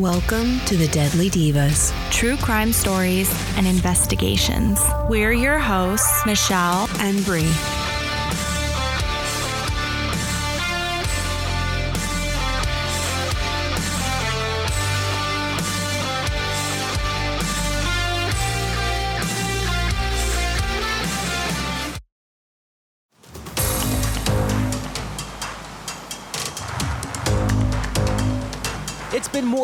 [0.00, 1.92] Welcome to the Deadly Divas.
[2.10, 4.80] True crime stories and investigations.
[5.10, 7.44] We're your hosts, Michelle and Bri.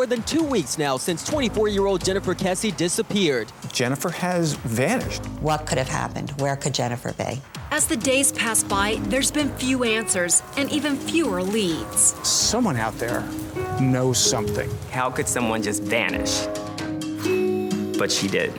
[0.06, 3.50] More than two weeks now since 24 year old Jennifer Kesse disappeared.
[3.72, 5.26] Jennifer has vanished.
[5.40, 6.30] What could have happened?
[6.40, 7.42] Where could Jennifer be?
[7.72, 12.14] As the days pass by, there's been few answers and even fewer leads.
[12.24, 13.28] Someone out there
[13.80, 14.70] knows something.
[14.92, 16.46] How could someone just vanish?
[17.98, 18.52] But she did.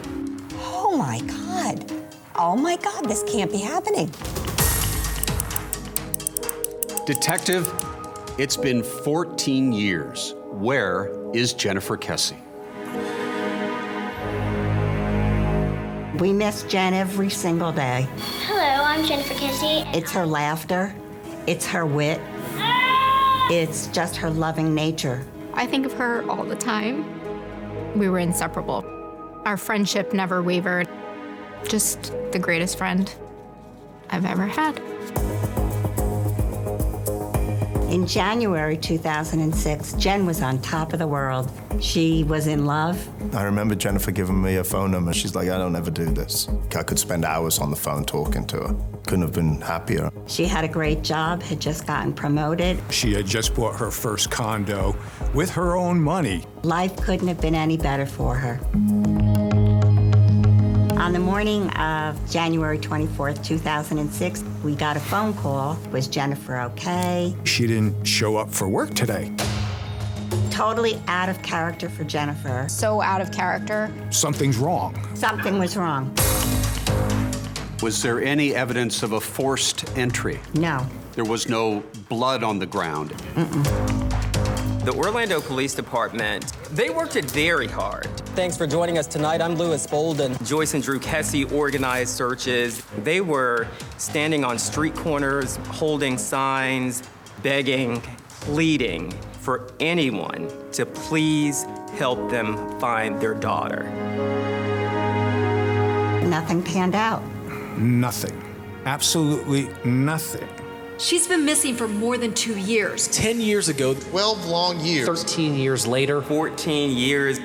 [0.56, 1.90] Oh my God.
[2.36, 4.12] Oh my God, this can't be happening.
[7.06, 7.72] Detective,
[8.38, 10.36] it's been 14 years.
[10.52, 12.36] Where is Jennifer Kesse?
[16.20, 18.08] We miss Jen every single day.
[18.46, 19.86] Hello, I'm Jennifer Kesse.
[19.94, 20.96] It's her laughter,
[21.46, 22.20] it's her wit,
[23.52, 25.26] it's just her loving nature.
[25.54, 27.06] I think of her all the time.
[28.00, 28.86] We were inseparable.
[29.46, 30.88] Our friendship never wavered.
[31.68, 33.14] Just the greatest friend
[34.10, 34.82] I've ever had.
[37.88, 41.50] In January 2006, Jen was on top of the world.
[41.80, 43.08] She was in love.
[43.34, 45.14] I remember Jennifer giving me a phone number.
[45.14, 46.50] She's like, I don't ever do this.
[46.76, 48.76] I could spend hours on the phone talking to her.
[49.06, 50.12] Couldn't have been happier.
[50.28, 52.78] She had a great job, had just gotten promoted.
[52.90, 54.94] She had just bought her first condo
[55.34, 56.44] with her own money.
[56.64, 58.60] Life couldn't have been any better for her.
[60.98, 65.78] On the morning of January 24th, 2006, we got a phone call.
[65.92, 67.36] Was Jennifer okay?
[67.44, 69.32] She didn't show up for work today.
[70.50, 72.66] Totally out of character for Jennifer.
[72.68, 73.94] So out of character.
[74.10, 75.00] Something's wrong.
[75.16, 76.14] Something was wrong.
[77.84, 80.40] Was there any evidence of a forced entry?
[80.56, 80.84] No.
[81.14, 83.12] There was no blood on the ground.
[84.84, 88.06] The Orlando Police Department, they worked it very hard.
[88.36, 89.42] Thanks for joining us tonight.
[89.42, 90.38] I'm Lewis Bolden.
[90.44, 92.82] Joyce and Drew Kesse organized searches.
[93.04, 93.68] They were
[93.98, 97.04] standing on street corners, holding signs,
[97.42, 98.02] begging,
[98.42, 99.12] pleading
[99.42, 101.64] for anyone to please
[101.98, 103.84] help them find their daughter.
[106.28, 107.24] Nothing panned out.
[107.78, 108.44] Nothing.
[108.86, 110.48] Absolutely nothing.
[111.00, 113.08] She's been missing for more than two years.
[113.10, 117.40] 10 years ago, 12 long years, 13 years later, 14 years.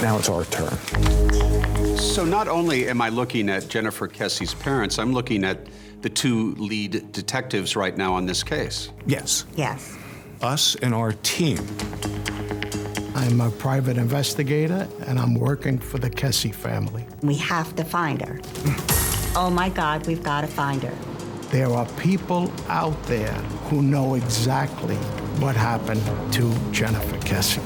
[0.00, 0.76] Now it's our turn.
[1.96, 5.66] So not only am I looking at Jennifer Kesse's parents, I'm looking at
[6.02, 8.90] the two lead detectives right now on this case.
[9.06, 9.44] Yes.
[9.56, 9.96] Yes.
[10.40, 11.58] Us and our team.
[13.16, 17.06] I'm a private investigator and I'm working for the Kesse family.
[17.22, 18.38] We have to find her.
[19.34, 21.13] oh my God, we've got to find her.
[21.54, 23.32] There are people out there
[23.70, 24.96] who know exactly
[25.38, 27.60] what happened to Jennifer Kesse.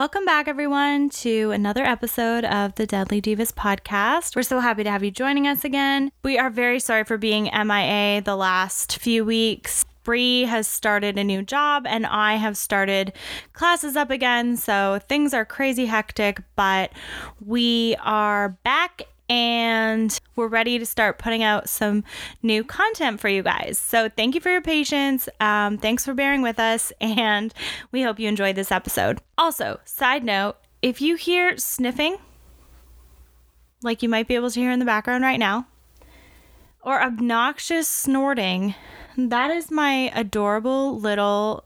[0.00, 4.34] Welcome back, everyone, to another episode of the Deadly Divas podcast.
[4.34, 6.10] We're so happy to have you joining us again.
[6.22, 9.84] We are very sorry for being MIA the last few weeks.
[10.08, 13.12] Bri has started a new job and I have started
[13.52, 14.56] classes up again.
[14.56, 16.92] So things are crazy hectic, but
[17.44, 22.04] we are back and we're ready to start putting out some
[22.42, 23.78] new content for you guys.
[23.78, 25.28] So thank you for your patience.
[25.40, 27.52] Um, thanks for bearing with us, and
[27.92, 29.20] we hope you enjoyed this episode.
[29.36, 32.16] Also, side note if you hear sniffing,
[33.82, 35.66] like you might be able to hear in the background right now,
[36.80, 38.74] or obnoxious snorting,
[39.18, 41.64] that is my adorable little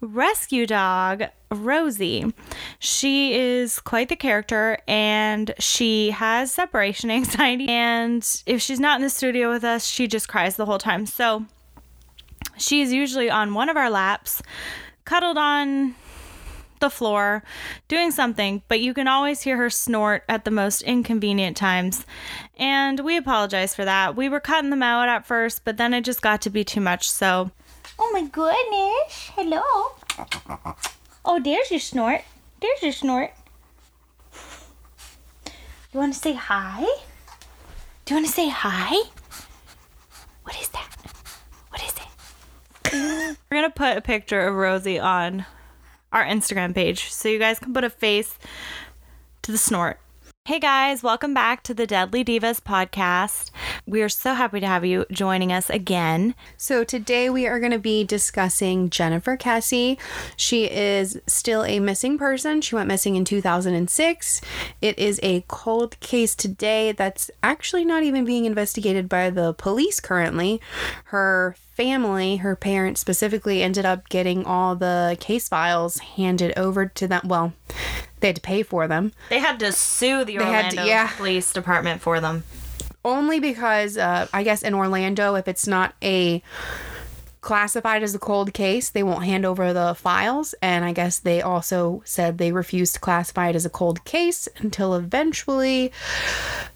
[0.00, 2.32] rescue dog, Rosie.
[2.78, 7.68] She is quite the character and she has separation anxiety.
[7.68, 11.06] And if she's not in the studio with us, she just cries the whole time.
[11.06, 11.44] So
[12.56, 14.40] she's usually on one of our laps,
[15.04, 15.96] cuddled on
[16.82, 17.42] the floor,
[17.88, 22.04] doing something, but you can always hear her snort at the most inconvenient times.
[22.58, 24.14] And we apologize for that.
[24.14, 26.82] We were cutting them out at first, but then it just got to be too
[26.82, 27.10] much.
[27.10, 27.50] So
[27.98, 29.30] Oh my goodness.
[29.34, 29.62] Hello.
[31.24, 32.22] Oh, there's your snort.
[32.60, 33.32] There's your snort.
[35.92, 36.80] You want to say hi?
[38.04, 39.08] Do you want to say hi?
[40.42, 40.88] What is that?
[41.68, 43.36] What is it?
[43.50, 45.46] We're going to put a picture of Rosie on
[46.12, 48.38] our Instagram page so you guys can put a face
[49.42, 49.98] to the snort.
[50.44, 53.52] Hey guys, welcome back to the Deadly Divas podcast.
[53.86, 56.34] We are so happy to have you joining us again.
[56.56, 60.00] So, today we are going to be discussing Jennifer Kesse.
[60.36, 62.60] She is still a missing person.
[62.60, 64.40] She went missing in 2006.
[64.80, 70.00] It is a cold case today that's actually not even being investigated by the police
[70.00, 70.60] currently.
[71.04, 77.06] Her family, her parents specifically, ended up getting all the case files handed over to
[77.06, 77.22] them.
[77.26, 77.52] Well,
[78.22, 79.12] they had to pay for them.
[79.28, 81.08] They had to sue the They Orlando to- yeah.
[81.16, 82.44] Police Department for them.
[83.04, 86.40] Only because uh, I guess in Orlando, if it's not a
[87.40, 90.54] classified as a cold case, they won't hand over the files.
[90.62, 94.48] And I guess they also said they refused to classify it as a cold case
[94.58, 95.90] until eventually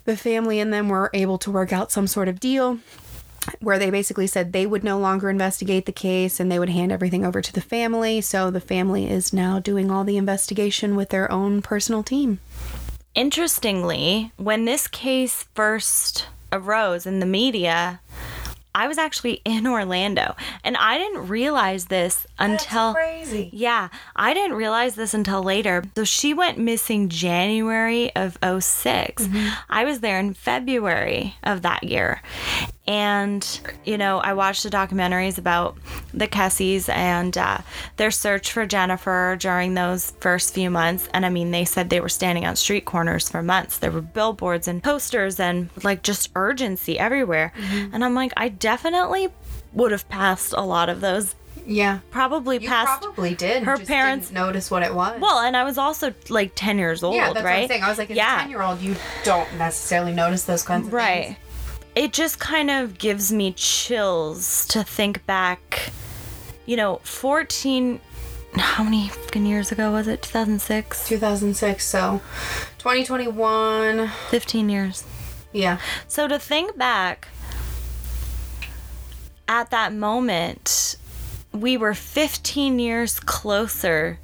[0.05, 2.79] the family and them were able to work out some sort of deal
[3.61, 6.93] where they basically said they would no longer investigate the case and they would hand
[6.93, 8.21] everything over to the family.
[8.21, 12.41] So the family is now doing all the investigation with their own personal team.
[13.15, 18.01] Interestingly, when this case first arose in the media,
[18.77, 23.49] I was actually in Orlando and I didn't realize this until crazy.
[23.53, 25.83] Yeah, I didn't realize this until later.
[25.97, 28.63] So she went missing January of 6
[29.27, 29.49] mm-hmm.
[29.71, 32.21] I was there in February of that year.
[32.89, 35.77] And, you know, I watched the documentaries about
[36.15, 37.59] the Kesses and uh,
[37.97, 41.09] their search for Jennifer during those first few months.
[41.13, 43.79] And I mean, they said they were standing on street corners for months.
[43.79, 47.53] There were billboards and posters and like just urgency everywhere.
[47.93, 49.29] And I'm like, I definitely
[49.73, 51.35] would have passed a lot of those.
[51.67, 51.99] Yeah.
[52.13, 53.03] Probably You passed.
[53.03, 53.65] probably did.
[53.65, 55.21] Her parents notice what it was.
[55.21, 57.55] Well, and I was also like 10 years old, yeah, that's right?
[57.55, 57.83] what I'm saying.
[57.83, 58.37] I was like, as yeah.
[58.37, 58.95] a 10 year old, you
[59.25, 60.95] don't necessarily notice those kinds of things.
[60.95, 61.25] Right.
[61.25, 61.39] things.
[61.97, 65.91] It just kind of gives me chills to think back,
[66.67, 68.01] you know, 14.
[68.53, 70.21] How many fucking years ago was it?
[70.21, 71.09] 2006?
[71.09, 71.83] 2006.
[71.83, 72.21] So
[72.77, 74.09] 2021.
[74.29, 75.05] 15 years.
[75.55, 75.79] Yeah.
[76.07, 77.29] So to think back
[79.49, 80.97] at that moment,
[81.53, 84.19] we were 15 years closer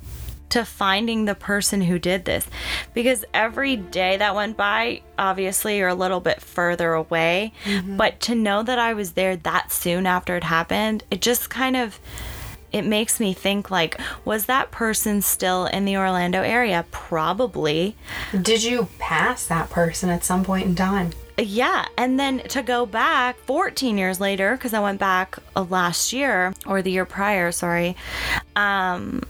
[0.53, 2.47] to finding the person who did this.
[2.93, 7.53] Because every day that went by obviously you're a little bit further away.
[7.97, 11.77] But to know that I was there that soon after it happened it just kind
[11.77, 11.99] of
[12.71, 16.85] it makes me think like was that person still in the Orlando area?
[16.91, 17.97] Probably.
[18.41, 21.13] Did you pass that person at some point in time?
[21.39, 26.13] yeah, and then to go back 14 years later, because I went back uh, last
[26.13, 27.97] year or the year prior, sorry,
[28.55, 29.23] um,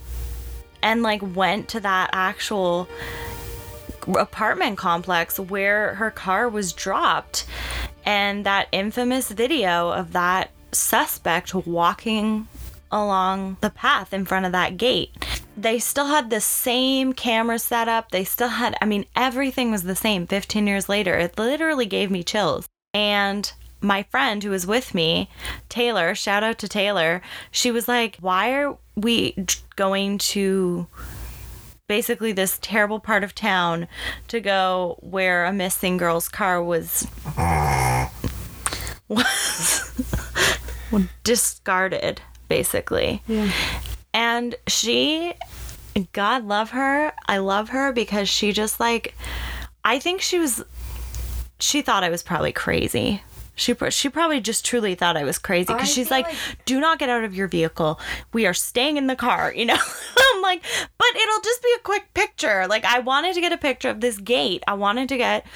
[0.82, 2.88] and like went to that actual
[4.18, 7.46] apartment complex where her car was dropped,
[8.04, 12.48] and that infamous video of that suspect walking
[12.90, 15.10] along the path in front of that gate.
[15.56, 18.10] They still had the same camera setup.
[18.10, 21.16] They still had, I mean, everything was the same 15 years later.
[21.16, 22.68] It literally gave me chills.
[22.94, 23.50] And
[23.80, 25.28] my friend who was with me,
[25.68, 29.34] Taylor, shout out to Taylor, she was like, Why are we
[29.76, 30.86] going to
[31.88, 33.86] basically this terrible part of town
[34.28, 37.06] to go where a missing girl's car was
[39.08, 40.02] was
[41.24, 43.22] discarded basically.
[43.26, 43.50] Yeah.
[44.14, 45.34] and she
[46.12, 47.12] god love her.
[47.28, 49.14] I love her because she just like
[49.84, 50.62] i think she was
[51.58, 53.20] she thought i was probably crazy
[53.54, 56.98] she, she probably just truly thought I was crazy because she's feel like, do not
[56.98, 58.00] get out of your vehicle.
[58.32, 59.78] We are staying in the car, you know?
[60.34, 60.62] I'm like,
[60.98, 62.66] but it'll just be a quick picture.
[62.66, 64.62] Like, I wanted to get a picture of this gate.
[64.66, 65.46] I wanted to get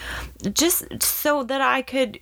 [0.53, 2.19] just so that I could,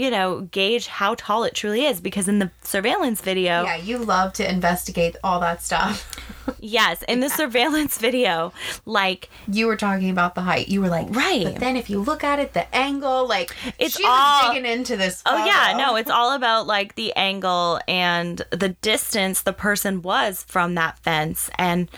[0.00, 3.64] you know, gauge how tall it truly is because in the surveillance video.
[3.64, 6.10] Yeah, you love to investigate all that stuff.
[6.58, 8.52] Yes, in the surveillance video,
[8.84, 10.68] like you were talking about the height.
[10.68, 11.44] You were like, right.
[11.44, 14.96] But then if you look at it, the angle, like It's she's all- digging into
[14.96, 15.22] this.
[15.26, 20.42] Oh yeah, no, it's all about like the angle and the distance the person was
[20.48, 21.88] from that fence and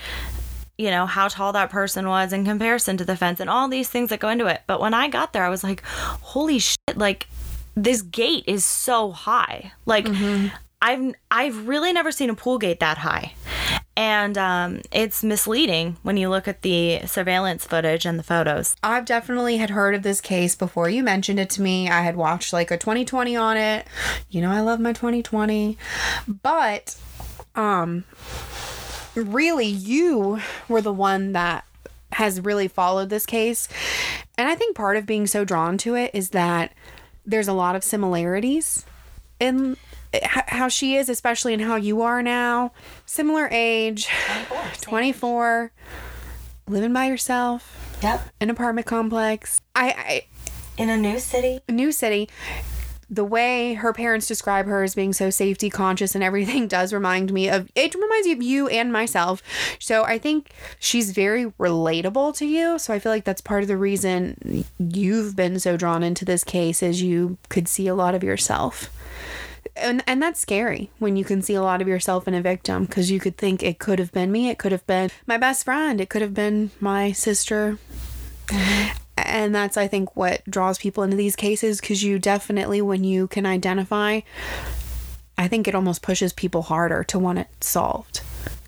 [0.76, 3.88] you know how tall that person was in comparison to the fence and all these
[3.88, 4.62] things that go into it.
[4.66, 7.26] But when I got there, I was like, "Holy shit, like
[7.75, 10.07] this gate is so high." Like
[10.83, 13.35] I've I've really never seen a pool gate that high.
[13.97, 18.75] And um, it's misleading when you look at the surveillance footage and the photos.
[18.83, 21.88] I've definitely had heard of this case before you mentioned it to me.
[21.88, 23.87] I had watched like a 2020 on it.
[24.29, 25.79] You know I love my 2020.
[26.43, 26.97] But
[27.55, 28.05] um
[29.14, 31.64] really you were the one that
[32.12, 33.69] has really followed this case.
[34.37, 36.73] And I think part of being so drawn to it is that
[37.25, 38.85] there's a lot of similarities
[39.41, 39.76] in
[40.12, 42.73] h- how she is, especially in how you are now.
[43.07, 44.09] Similar age,
[44.81, 45.73] 24,
[46.69, 47.99] living by yourself.
[48.02, 48.21] Yep.
[48.41, 49.61] An apartment complex.
[49.75, 50.26] I, I
[50.76, 51.61] in a new city.
[51.69, 52.29] A new city.
[53.12, 57.33] The way her parents describe her as being so safety conscious and everything does remind
[57.33, 59.42] me of it reminds me of you and myself.
[59.78, 62.78] So I think she's very relatable to you.
[62.78, 66.42] So I feel like that's part of the reason you've been so drawn into this
[66.42, 68.90] case is you could see a lot of yourself
[69.76, 72.85] and and that's scary when you can see a lot of yourself in a victim
[72.85, 75.64] because you could think it could have been me it could have been my best
[75.64, 77.78] friend it could have been my sister.
[79.16, 83.26] And that's i think what draws people into these cases because you definitely when you
[83.26, 84.21] can identify
[85.38, 88.23] i think it almost pushes people harder to want it solved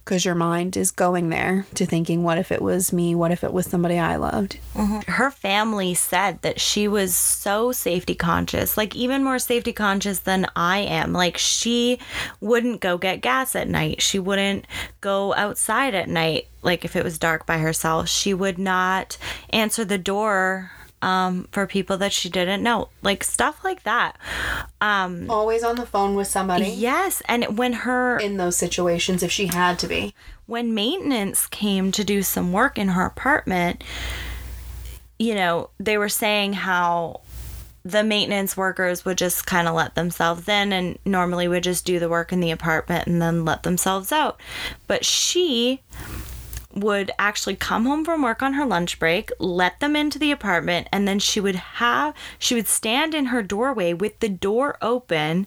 [0.04, 3.14] because your mind is going there to thinking, what if it was me?
[3.14, 4.58] What if it was somebody I loved?
[4.74, 5.10] Mm-hmm.
[5.10, 10.46] Her family said that she was so safety conscious, like even more safety conscious than
[10.54, 11.14] I am.
[11.14, 11.98] Like she
[12.40, 14.66] wouldn't go get gas at night, she wouldn't
[15.00, 18.08] go outside at night, like if it was dark by herself.
[18.08, 19.16] She would not
[19.50, 20.70] answer the door
[21.04, 24.16] um, for people that she didn't know, like stuff like that.
[24.80, 26.64] Um, Always on the phone with somebody.
[26.64, 30.14] Yes, and when her in those situations, if she had to be,
[30.46, 33.84] when maintenance came to do some work in her apartment,
[35.18, 37.20] you know, they were saying how
[37.84, 41.98] the maintenance workers would just kind of let themselves in and normally would just do
[41.98, 44.40] the work in the apartment and then let themselves out.
[44.86, 45.82] But she
[46.74, 50.88] would actually come home from work on her lunch break, let them into the apartment,
[50.92, 55.46] and then she would have she would stand in her doorway with the door open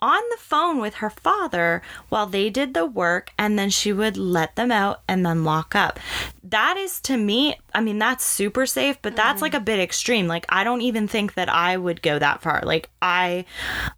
[0.00, 4.16] on the phone with her father while they did the work and then she would
[4.16, 5.98] let them out and then lock up.
[6.44, 9.44] That is to me, I mean that's super safe, but that's mm-hmm.
[9.44, 10.26] like a bit extreme.
[10.26, 12.62] Like I don't even think that I would go that far.
[12.64, 13.44] Like I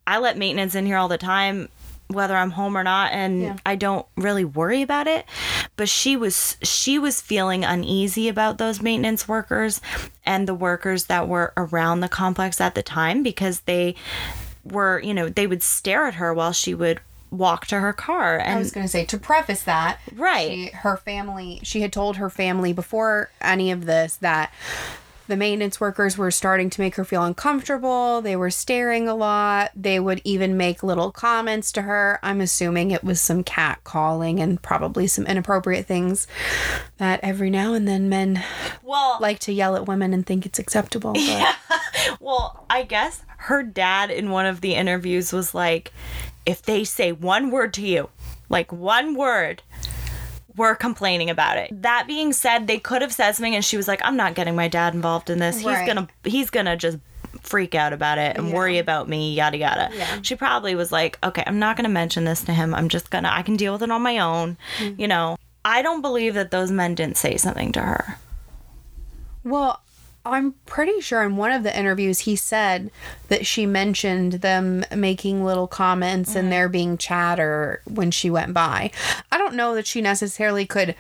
[0.06, 1.68] I let maintenance in here all the time
[2.12, 3.56] whether I'm home or not and yeah.
[3.64, 5.24] I don't really worry about it
[5.76, 9.80] but she was she was feeling uneasy about those maintenance workers
[10.24, 13.94] and the workers that were around the complex at the time because they
[14.64, 17.00] were you know they would stare at her while she would
[17.30, 20.66] walk to her car and I was going to say to preface that right she,
[20.68, 24.52] her family she had told her family before any of this that
[25.30, 28.20] the maintenance workers were starting to make her feel uncomfortable.
[28.20, 29.70] They were staring a lot.
[29.74, 32.18] They would even make little comments to her.
[32.22, 36.26] I'm assuming it was some cat calling and probably some inappropriate things
[36.98, 38.42] that every now and then men
[38.82, 41.14] well like to yell at women and think it's acceptable.
[41.14, 41.22] But.
[41.22, 41.54] Yeah.
[42.18, 45.92] Well, I guess her dad in one of the interviews was like,
[46.46, 48.08] if they say one word to you,
[48.48, 49.62] like one word,
[50.60, 51.70] were complaining about it.
[51.82, 54.54] That being said, they could have said something and she was like, I'm not getting
[54.54, 55.64] my dad involved in this.
[55.64, 55.78] Right.
[55.78, 56.98] He's gonna he's gonna just
[57.40, 58.54] freak out about it and yeah.
[58.54, 59.88] worry about me, yada yada.
[59.94, 60.20] Yeah.
[60.20, 62.74] She probably was like, Okay, I'm not gonna mention this to him.
[62.74, 64.58] I'm just gonna I can deal with it on my own.
[64.76, 65.00] Mm-hmm.
[65.00, 65.36] You know.
[65.64, 68.18] I don't believe that those men didn't say something to her.
[69.44, 69.82] Well,
[70.24, 72.90] I'm pretty sure in one of the interviews he said
[73.28, 76.38] that she mentioned them making little comments mm-hmm.
[76.38, 78.90] and there being chatter when she went by.
[79.32, 80.94] I don't know that she necessarily could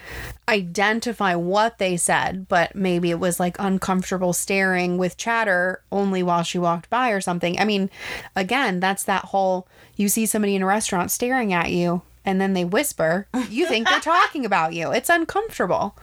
[0.48, 6.42] identify what they said, but maybe it was like uncomfortable staring with chatter only while
[6.42, 7.60] she walked by or something.
[7.60, 7.90] I mean,
[8.34, 12.52] again, that's that whole you see somebody in a restaurant staring at you and then
[12.52, 14.92] they whisper, you think they're talking about you.
[14.92, 15.96] It's uncomfortable.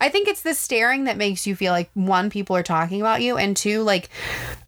[0.00, 3.22] I think it's the staring that makes you feel like one, people are talking about
[3.22, 4.08] you, and two, like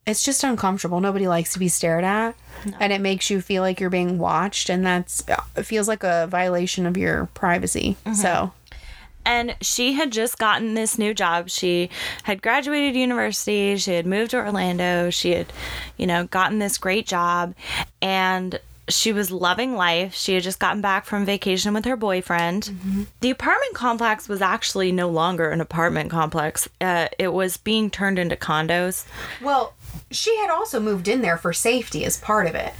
[0.06, 1.00] it's just uncomfortable.
[1.00, 2.36] Nobody likes to be stared at.
[2.66, 2.76] No.
[2.80, 5.22] And it makes you feel like you're being watched, and that's
[5.56, 7.96] it feels like a violation of your privacy.
[8.04, 8.14] Mm-hmm.
[8.14, 8.52] So
[9.26, 11.48] and she had just gotten this new job.
[11.48, 11.90] She
[12.24, 15.52] had graduated university, she had moved to Orlando, she had,
[15.96, 17.54] you know, gotten this great job
[18.02, 20.14] and she was loving life.
[20.14, 22.64] She had just gotten back from vacation with her boyfriend.
[22.64, 23.02] Mm-hmm.
[23.20, 28.18] The apartment complex was actually no longer an apartment complex, uh, it was being turned
[28.18, 29.06] into condos.
[29.40, 29.74] Well,
[30.10, 32.74] she had also moved in there for safety as part of it.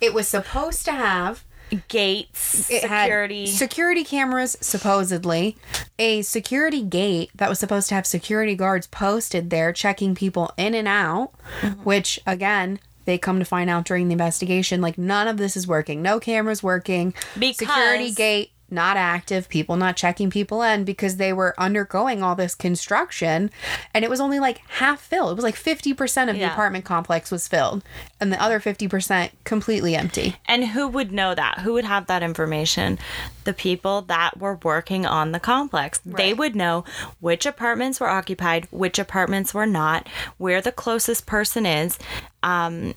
[0.00, 1.44] It was supposed to have
[1.88, 5.56] gates, it security, security cameras, supposedly
[5.98, 10.74] a security gate that was supposed to have security guards posted there checking people in
[10.74, 11.32] and out.
[11.60, 11.82] Mm-hmm.
[11.82, 15.66] Which again, they come to find out during the investigation like none of this is
[15.66, 16.02] working.
[16.02, 17.14] No cameras working.
[17.38, 22.34] Because security gate not active people not checking people in because they were undergoing all
[22.34, 23.50] this construction.
[23.94, 25.32] And it was only like half filled.
[25.32, 26.48] It was like 50% of yeah.
[26.48, 27.84] the apartment complex was filled
[28.20, 30.36] and the other 50% completely empty.
[30.46, 31.60] And who would know that?
[31.60, 32.98] Who would have that information?
[33.44, 36.00] The people that were working on the complex.
[36.04, 36.16] Right.
[36.16, 36.84] they would know
[37.20, 41.98] which apartments were occupied which apartments were not where the closest person is
[42.42, 42.94] um,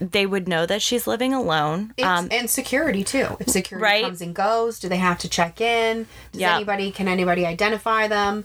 [0.00, 1.94] they would know that she's living alone.
[2.02, 3.36] Um, and security too.
[3.40, 4.04] If security right?
[4.04, 6.06] comes and goes, do they have to check in?
[6.32, 6.56] Does yep.
[6.56, 8.44] anybody can anybody identify them?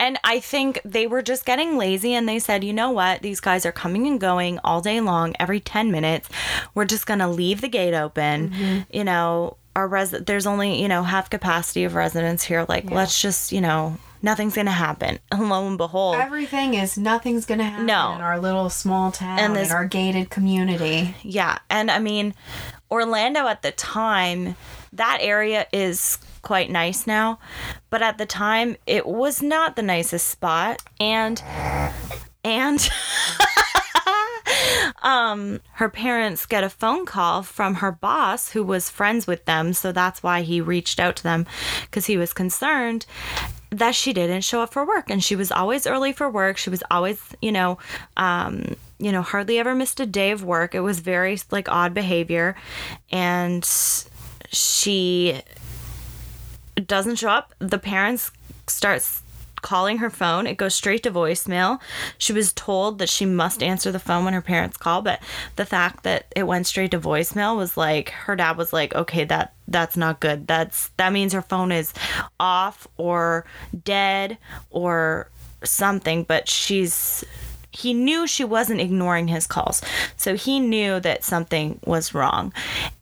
[0.00, 3.22] And I think they were just getting lazy and they said, you know what?
[3.22, 6.28] These guys are coming and going all day long, every 10 minutes.
[6.74, 8.50] We're just going to leave the gate open.
[8.50, 8.78] Mm-hmm.
[8.96, 12.64] You know, our res- there's only, you know, half capacity of residents here.
[12.68, 15.18] Like, let's just, you know, nothing's to happen.
[15.32, 18.12] And lo and behold, Everything is nothing's gonna happen No.
[18.14, 21.14] in our little small town and this- in our gated community.
[21.22, 21.58] Yeah.
[21.70, 22.34] And I mean,
[22.90, 24.56] Orlando at the time,
[24.92, 27.38] that area is quite nice now.
[27.90, 30.82] But at the time, it was not the nicest spot.
[30.98, 31.42] And,
[32.42, 32.88] and,
[35.02, 39.72] um, her parents get a phone call from her boss who was friends with them.
[39.72, 41.46] So that's why he reached out to them
[41.82, 43.06] because he was concerned
[43.70, 45.10] that she didn't show up for work.
[45.10, 46.56] And she was always early for work.
[46.56, 47.78] She was always you know
[48.16, 50.74] um you know hardly ever missed a day of work.
[50.74, 52.56] It was very like odd behavior.
[53.10, 53.68] And
[54.50, 55.42] she
[56.86, 57.54] doesn't show up.
[57.58, 58.30] The parents
[58.66, 59.22] starts
[59.62, 60.46] calling her phone.
[60.46, 61.80] It goes straight to voicemail.
[62.16, 65.20] She was told that she must answer the phone when her parents call but
[65.56, 69.24] the fact that it went straight to voicemail was like her dad was like okay
[69.24, 70.46] that that's not good.
[70.46, 71.92] That's that means her phone is
[72.40, 73.44] off or
[73.84, 74.38] dead
[74.70, 75.30] or
[75.64, 77.24] something but she's
[77.70, 79.82] he knew she wasn't ignoring his calls.
[80.16, 82.52] So he knew that something was wrong.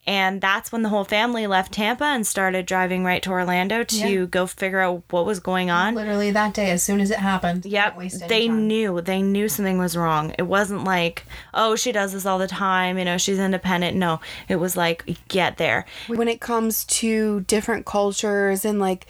[0.09, 4.09] And that's when the whole family left Tampa and started driving right to Orlando to
[4.09, 4.25] Yeah.
[4.27, 5.95] go figure out what was going on.
[5.95, 7.65] Literally that day, as soon as it happened.
[7.65, 7.99] Yep.
[8.29, 9.01] They knew.
[9.01, 10.33] They knew something was wrong.
[10.39, 12.99] It wasn't like, oh, she does this all the time.
[12.99, 13.97] You know, she's independent.
[13.97, 15.87] No, it was like, get there.
[16.09, 19.07] when it comes to different cultures and like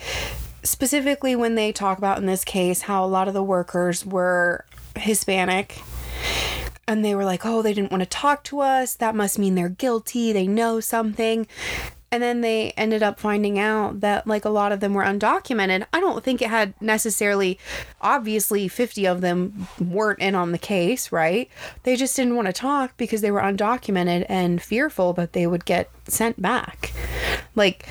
[0.63, 4.65] specifically when they talk about in this case how a lot of the workers were
[4.99, 5.83] Hispanic
[6.89, 8.95] and they were like, "Oh, they didn't want to talk to us.
[8.95, 10.33] That must mean they're guilty.
[10.33, 11.47] They know something."
[12.13, 15.87] And then they ended up finding out that like a lot of them were undocumented.
[15.93, 17.59] I don't think it had necessarily
[18.01, 21.51] obviously 50 of them weren't in on the case, right?
[21.83, 25.65] They just didn't want to talk because they were undocumented and fearful that they would
[25.65, 26.93] get sent back.
[27.57, 27.87] Like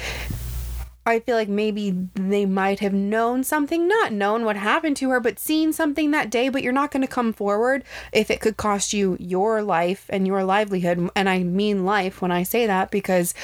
[1.07, 5.19] I feel like maybe they might have known something, not known what happened to her,
[5.19, 8.57] but seen something that day, but you're not going to come forward if it could
[8.57, 11.11] cost you your life and your livelihood.
[11.15, 13.35] And I mean life when I say that because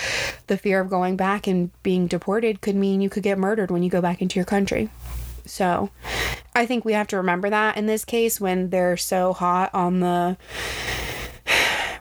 [0.47, 3.83] the fear of going back and being deported could mean you could get murdered when
[3.83, 4.89] you go back into your country.
[5.45, 5.91] So
[6.55, 9.99] I think we have to remember that in this case when they're so hot on
[9.99, 10.37] the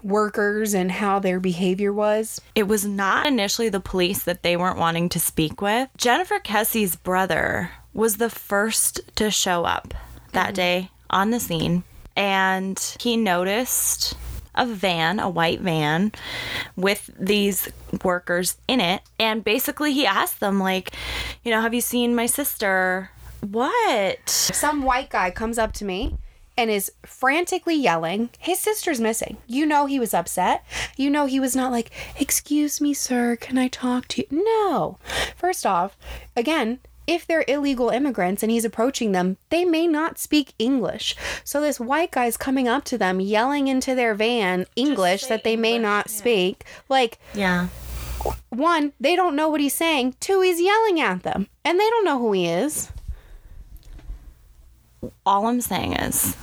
[0.02, 2.40] workers and how their behavior was.
[2.54, 5.88] It was not initially the police that they weren't wanting to speak with.
[5.96, 9.94] Jennifer Kesse's brother was the first to show up
[10.32, 10.54] that mm-hmm.
[10.54, 11.82] day on the scene,
[12.16, 14.14] and he noticed
[14.54, 16.12] a van, a white van,
[16.76, 17.68] with these
[18.04, 19.02] workers in it.
[19.18, 20.92] And basically, he asked them, like,
[21.44, 23.10] you know, have you seen my sister?
[23.40, 24.28] What?
[24.28, 26.16] Some white guy comes up to me
[26.61, 29.38] and is frantically yelling, His sister's missing.
[29.46, 30.62] You know he was upset.
[30.96, 34.27] You know he was not like, Excuse me, sir, can I talk to you?
[34.31, 34.99] No.
[35.37, 35.96] First off,
[36.37, 41.16] again, if they're illegal immigrants and he's approaching them, they may not speak English.
[41.44, 45.57] So this white guy's coming up to them, yelling into their van English that they
[45.57, 46.64] may not speak.
[46.90, 47.68] Like, yeah.
[48.51, 50.16] One, they don't know what he's saying.
[50.20, 51.49] Two, he's yelling at them.
[51.64, 52.92] And they don't know who he is.
[55.25, 56.37] all I'm saying is,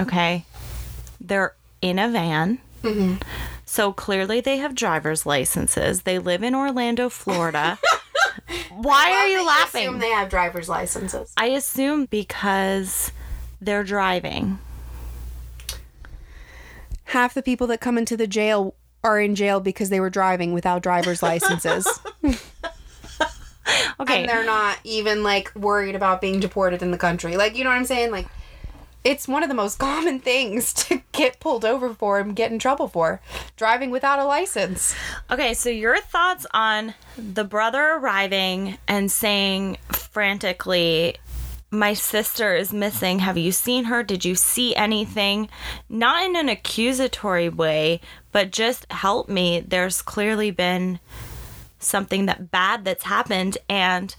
[0.00, 0.44] okay,
[1.20, 2.58] they're in a van.
[2.82, 3.22] Mm-hmm.
[3.64, 6.02] So clearly they have driver's licenses.
[6.02, 7.78] They live in Orlando, Florida.
[8.70, 9.88] Why are you laughing?
[9.88, 11.32] Assume they have driver's licenses.
[11.36, 13.12] I assume because
[13.60, 14.58] they're driving.
[17.04, 20.52] Half the people that come into the jail are in jail because they were driving
[20.52, 21.86] without driver's licenses.
[24.00, 24.20] Okay.
[24.20, 27.36] And they're not even like worried about being deported in the country.
[27.36, 28.10] Like, you know what I'm saying?
[28.10, 28.26] Like,
[29.04, 32.58] it's one of the most common things to get pulled over for and get in
[32.58, 33.20] trouble for
[33.56, 34.94] driving without a license.
[35.30, 41.16] Okay, so your thoughts on the brother arriving and saying frantically,
[41.70, 43.20] My sister is missing.
[43.20, 44.02] Have you seen her?
[44.02, 45.48] Did you see anything?
[45.88, 48.00] Not in an accusatory way,
[48.32, 49.60] but just help me.
[49.60, 51.00] There's clearly been
[51.78, 54.14] something that bad that's happened and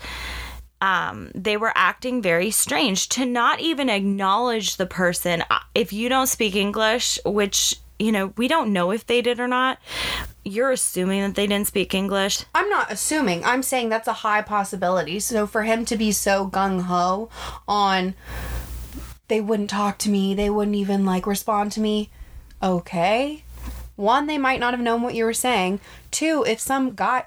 [0.81, 6.09] um, they were acting very strange to not even acknowledge the person Uh, if you
[6.09, 9.77] don't speak english which you know we don't know if they did or not
[10.43, 13.45] you're assuming that they didn't speak english I'm not assuming.
[13.45, 15.19] I'm saying that's a high possibility.
[15.19, 17.29] So for him to be so gung ho
[17.67, 18.15] on
[19.27, 22.09] they wouldn't talk to me, they wouldn't even like respond to me.
[22.61, 23.43] Okay.
[23.95, 25.79] One, they might not have known what you were saying.
[26.09, 27.23] Two, if some guy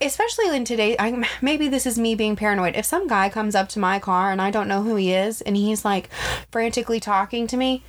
[0.00, 3.68] especially in today I, maybe this is me being paranoid if some guy comes up
[3.70, 6.08] to my car and i don't know who he is and he's like
[6.52, 7.82] frantically talking to me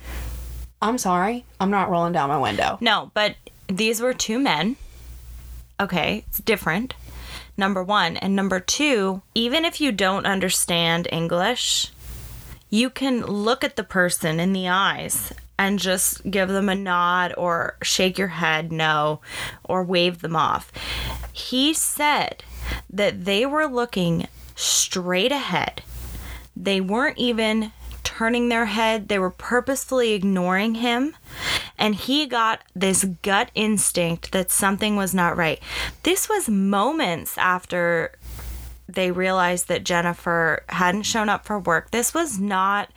[0.82, 3.36] i'm sorry i'm not rolling down my window No, but
[3.68, 4.74] these were two men.
[5.78, 6.94] Okay, it's different.
[7.56, 8.16] Number one.
[8.16, 11.92] And number two, even if you don't understand English,
[12.68, 17.32] you can look at the person in the eyes and just give them a nod
[17.38, 19.20] or shake your head no
[19.62, 20.72] or wave them off.
[21.32, 22.42] He said
[22.88, 25.82] that they were looking straight ahead.
[26.56, 27.72] They weren't even
[28.20, 31.16] turning their head, they were purposefully ignoring him.
[31.78, 35.58] And he got this gut instinct that something was not right.
[36.02, 38.12] This was moments after
[38.86, 41.92] they realized that Jennifer hadn't shown up for work.
[41.92, 42.90] This was not,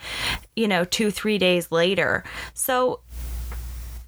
[0.55, 2.23] you know, two, three days later.
[2.53, 2.99] So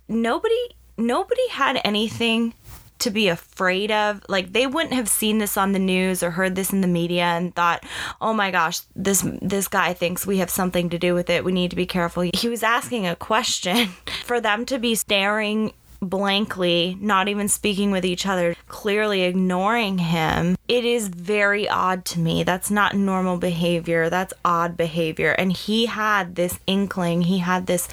[0.08, 2.54] nobody nobody had anything
[3.00, 4.24] to be afraid of.
[4.28, 7.24] Like they wouldn't have seen this on the news or heard this in the media
[7.24, 7.84] and thought,
[8.22, 11.44] "Oh my gosh, this this guy thinks we have something to do with it.
[11.44, 13.90] We need to be careful." He was asking a question
[14.26, 20.56] for them to be staring blankly, not even speaking with each other, clearly ignoring him.
[20.68, 22.44] It is very odd to me.
[22.44, 24.10] That's not normal behavior.
[24.10, 25.32] That's odd behavior.
[25.32, 27.88] And he had this inkling, he had this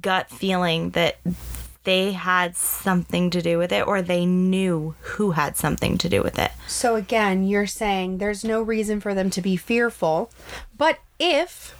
[0.00, 1.18] gut feeling that
[1.84, 6.22] they had something to do with it or they knew who had something to do
[6.22, 6.50] with it.
[6.66, 10.30] So again, you're saying there's no reason for them to be fearful,
[10.76, 11.74] but if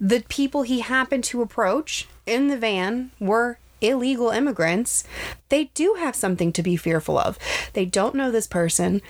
[0.00, 5.04] the people he happened to approach in the van were illegal immigrants,
[5.50, 7.38] they do have something to be fearful of.
[7.74, 9.02] They don't know this person.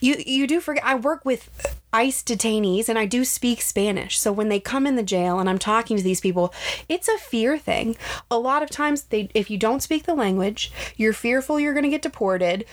[0.00, 1.50] You you do forget I work with
[1.92, 4.18] ICE detainees and I do speak Spanish.
[4.18, 6.52] So when they come in the jail and I'm talking to these people,
[6.88, 7.96] it's a fear thing.
[8.30, 11.84] A lot of times they if you don't speak the language, you're fearful you're going
[11.84, 12.64] to get deported,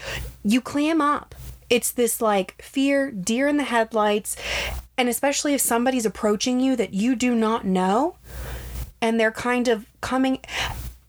[0.44, 1.34] you clam up.
[1.70, 4.36] It's this like fear, deer in the headlights,
[4.98, 8.18] and especially if somebody's approaching you that you do not know
[9.02, 10.40] and they're kind of coming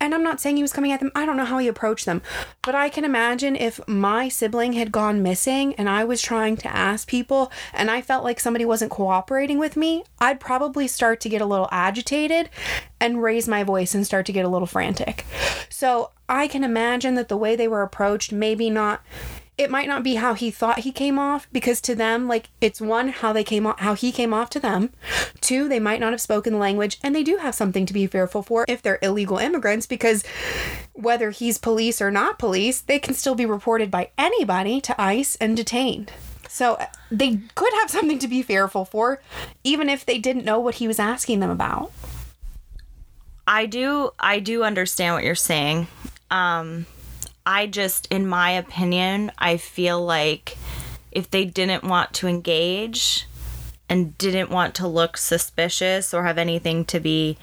[0.07, 1.11] and I'm not saying he was coming at them.
[1.17, 2.23] I don't know how he approached them.
[2.63, 6.69] But I can imagine if my sibling had gone missing and I was trying to
[6.69, 11.29] ask people and I felt like somebody wasn't cooperating with me, I'd probably start to
[11.29, 12.51] get a little agitated
[13.01, 15.27] and raise my voice and start to get a little frantic.
[15.69, 19.03] So I can imagine that the way they were approached, maybe not
[19.59, 22.81] it might not be how he thought he came off because to them like it's
[22.81, 24.91] one how they came off how he came off to them.
[25.41, 28.07] Two they might not have spoken the language and they do have something to be
[28.07, 30.25] fearful for if they're illegal immigrants because
[30.93, 35.37] whether he's police or not police they can still be reported by anybody to ICE
[35.37, 36.13] and detained.
[36.49, 36.79] So
[37.11, 39.23] they could have something to be fearful for
[39.65, 41.93] even if they didn't know what he was asking them about.
[43.47, 45.87] I do I do understand what you're saying.
[46.31, 46.85] Um
[47.47, 50.59] I just in my opinion, I feel like
[51.13, 53.27] if they didn't want to engage
[53.89, 57.39] and didn't want to look suspicious or have anything to be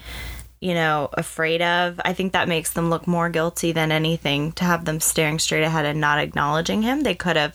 [0.64, 2.00] you know, afraid of.
[2.06, 5.62] I think that makes them look more guilty than anything to have them staring straight
[5.62, 7.02] ahead and not acknowledging him.
[7.02, 7.54] They could have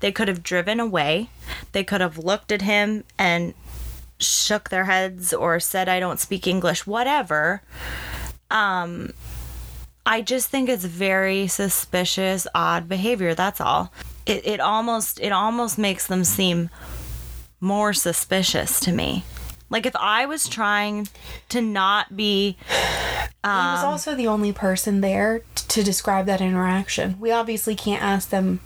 [0.00, 1.28] they could have driven away.
[1.72, 3.52] They could have looked at him and
[4.18, 7.60] shook their heads or said I don't speak English, whatever.
[8.50, 9.12] Um
[10.06, 13.92] I just think it's very suspicious, odd behavior, that's all.
[14.24, 16.70] It it almost it almost makes them seem
[17.60, 19.24] more suspicious to me.
[19.68, 21.08] Like if I was trying
[21.48, 26.40] to not be he was um, also the only person there t- to describe that
[26.40, 27.16] interaction.
[27.20, 28.60] We obviously can't ask them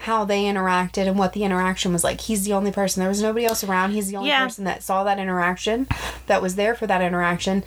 [0.00, 2.20] how they interacted and what the interaction was like.
[2.22, 3.00] He's the only person.
[3.00, 3.92] There was nobody else around.
[3.92, 4.44] He's the only Yeah.
[4.44, 5.88] person that saw that interaction,
[6.26, 7.64] that was there for that interaction.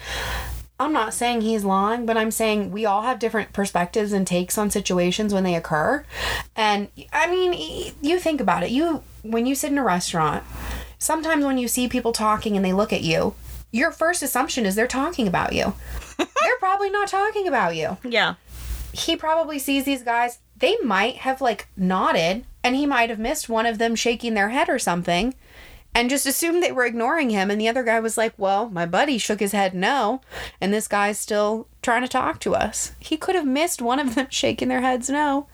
[0.81, 4.57] I'm not saying he's lying, but I'm saying we all have different perspectives and takes
[4.57, 6.03] on situations when they occur.
[6.55, 8.71] And I mean, you think about it.
[8.71, 10.43] You when you sit in a restaurant,
[10.97, 13.35] sometimes when you see people talking and they look at you,
[13.71, 15.75] your first assumption is they're talking about you.
[16.17, 17.97] they're probably not talking about you.
[18.03, 18.35] Yeah.
[18.91, 20.39] He probably sees these guys.
[20.57, 24.49] They might have like nodded and he might have missed one of them shaking their
[24.49, 25.35] head or something
[25.93, 27.51] and just assumed they were ignoring him.
[27.51, 30.21] And the other guy was like, Well, my buddy shook his head no.
[30.59, 32.93] And this guy's still trying to talk to us.
[32.99, 35.47] He could have missed one of them shaking their heads no.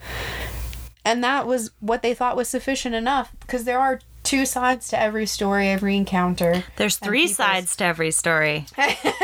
[1.04, 5.00] And that was what they thought was sufficient enough because there are two sides to
[5.00, 6.66] every story, every encounter.
[6.76, 8.66] There's three sides to every story.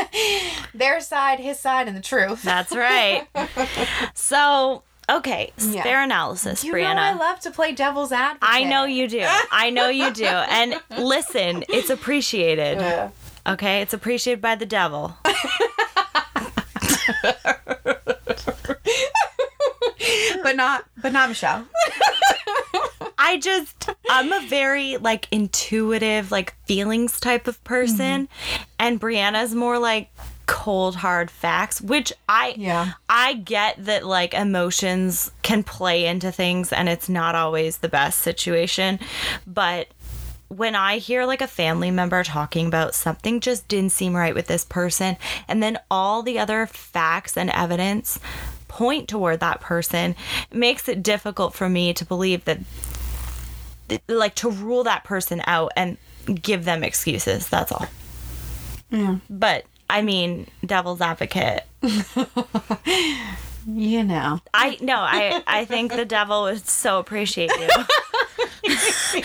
[0.74, 2.42] Their side, his side, and the truth.
[2.42, 3.26] That's right.
[4.14, 5.82] so, okay, Yeah.
[5.82, 6.96] fair analysis, You Brianna.
[6.96, 8.48] know I love to play devil's advocate.
[8.48, 9.26] I know you do.
[9.50, 10.24] I know you do.
[10.26, 12.78] And listen, it's appreciated.
[12.80, 13.10] Yeah.
[13.46, 15.16] Okay, it's appreciated by the devil.
[20.42, 21.66] but not but not Michelle.
[23.18, 28.62] I just I'm a very like intuitive, like feelings type of person, mm-hmm.
[28.78, 30.10] and Brianna's more like
[30.64, 32.92] cold hard facts which i Yeah.
[33.08, 38.20] i get that like emotions can play into things and it's not always the best
[38.20, 38.98] situation
[39.46, 39.88] but
[40.48, 44.46] when I hear like a family member talking about something just didn't seem right with
[44.46, 45.16] this person,
[45.48, 48.20] and then all the other facts and evidence
[48.68, 50.14] point toward that person,
[50.52, 52.60] it makes it difficult for me to believe that,
[53.88, 55.96] that- like, to rule that person out and
[56.40, 57.48] give them excuses.
[57.48, 57.86] That's all.
[58.90, 59.16] Yeah.
[59.28, 61.62] But I mean, devil's advocate.
[63.66, 64.40] You know.
[64.52, 67.68] I no, I I think the devil would so appreciate you.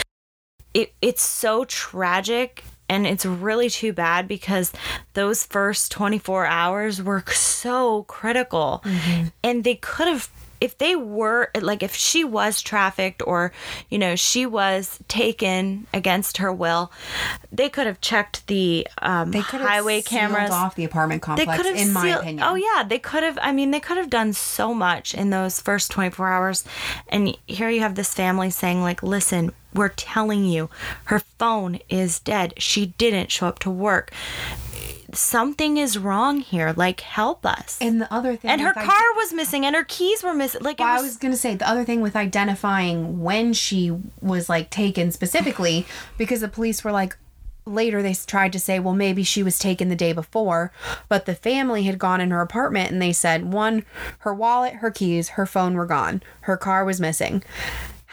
[0.73, 4.71] it it's so tragic and it's really too bad because
[5.13, 9.27] those first 24 hours were so critical mm-hmm.
[9.43, 10.29] and they could have
[10.62, 13.52] if they were like if she was trafficked or
[13.89, 16.91] you know she was taken against her will
[17.52, 19.34] they could have checked the um, highway cameras.
[19.34, 22.08] They could have highway sealed cameras off the apartment complex, they could have in my
[22.10, 22.43] opinion.
[22.45, 25.60] oh yeah they could have i mean they could have done so much in those
[25.60, 26.63] first 24 hours
[27.08, 30.69] and here you have this family saying like listen we're telling you
[31.06, 34.12] her phone is dead she didn't show up to work
[35.13, 39.34] something is wrong here like help us And the other thing and her car was
[39.34, 41.67] missing and her keys were missing like it Well, was, I was gonna say the
[41.67, 43.91] other thing with identifying when she
[44.22, 45.86] was like taken specifically,
[46.17, 47.17] because the police were like
[47.65, 50.72] later they tried to say, well, maybe she was taken the day before,
[51.08, 53.86] but the family had gone in her apartment and they said one,
[54.19, 57.43] her wallet, her keys, her phone were gone, her car was missing.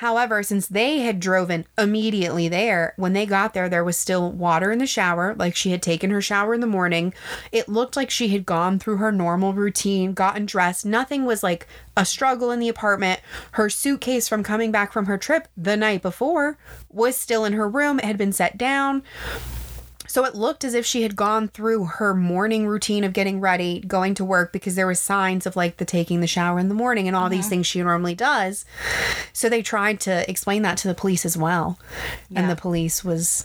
[0.00, 4.70] However, since they had driven immediately there, when they got there, there was still water
[4.70, 7.14] in the shower, like she had taken her shower in the morning.
[7.50, 10.84] It looked like she had gone through her normal routine, gotten dressed.
[10.84, 13.20] Nothing was like a struggle in the apartment.
[13.52, 16.58] Her suitcase from coming back from her trip the night before
[16.90, 19.02] was still in her room, it had been set down.
[20.16, 23.80] So it looked as if she had gone through her morning routine of getting ready,
[23.80, 26.74] going to work because there was signs of like the taking the shower in the
[26.74, 27.50] morning and all these Mhm.
[27.50, 28.64] things she normally does.
[29.34, 31.78] So they tried to explain that to the police as well.
[32.34, 33.44] And the police was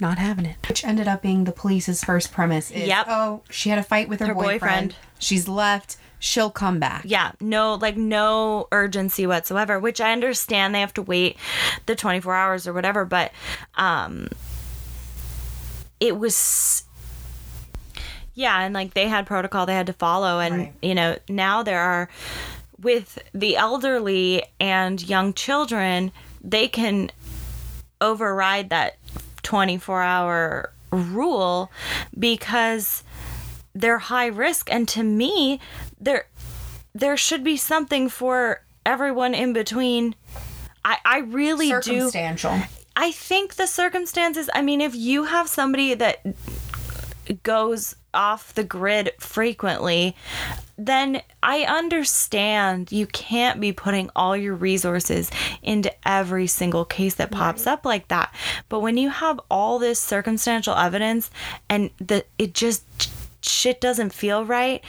[0.00, 0.56] not having it.
[0.70, 3.06] Which ended up being the police's first premise is Yep.
[3.10, 4.60] oh, she had a fight with her, Her boyfriend.
[4.62, 4.94] boyfriend.
[5.18, 5.98] She's left.
[6.18, 7.02] She'll come back.
[7.04, 11.36] yeah no like no urgency whatsoever which i understand they have to wait
[11.86, 13.30] the 24 hours or whatever but
[13.76, 14.26] um
[16.00, 16.84] it was
[18.34, 21.80] yeah and like they had protocol they had to follow and you know now there
[21.80, 22.08] are
[22.80, 27.10] with the elderly and young children they can
[28.00, 28.96] override that
[29.42, 31.70] 24 hour rule
[32.18, 33.02] because
[33.74, 35.60] they're high risk and to me
[36.00, 36.26] there
[36.94, 40.14] there should be something for everyone in between
[40.84, 42.60] i i really do Circumstantial.
[43.00, 46.20] I think the circumstances, I mean, if you have somebody that
[47.44, 50.16] goes off the grid frequently,
[50.76, 55.30] then I understand you can't be putting all your resources
[55.62, 58.34] into every single case that pops up like that.
[58.68, 61.30] But when you have all this circumstantial evidence
[61.68, 62.82] and that it just
[63.42, 64.82] shit doesn't feel right,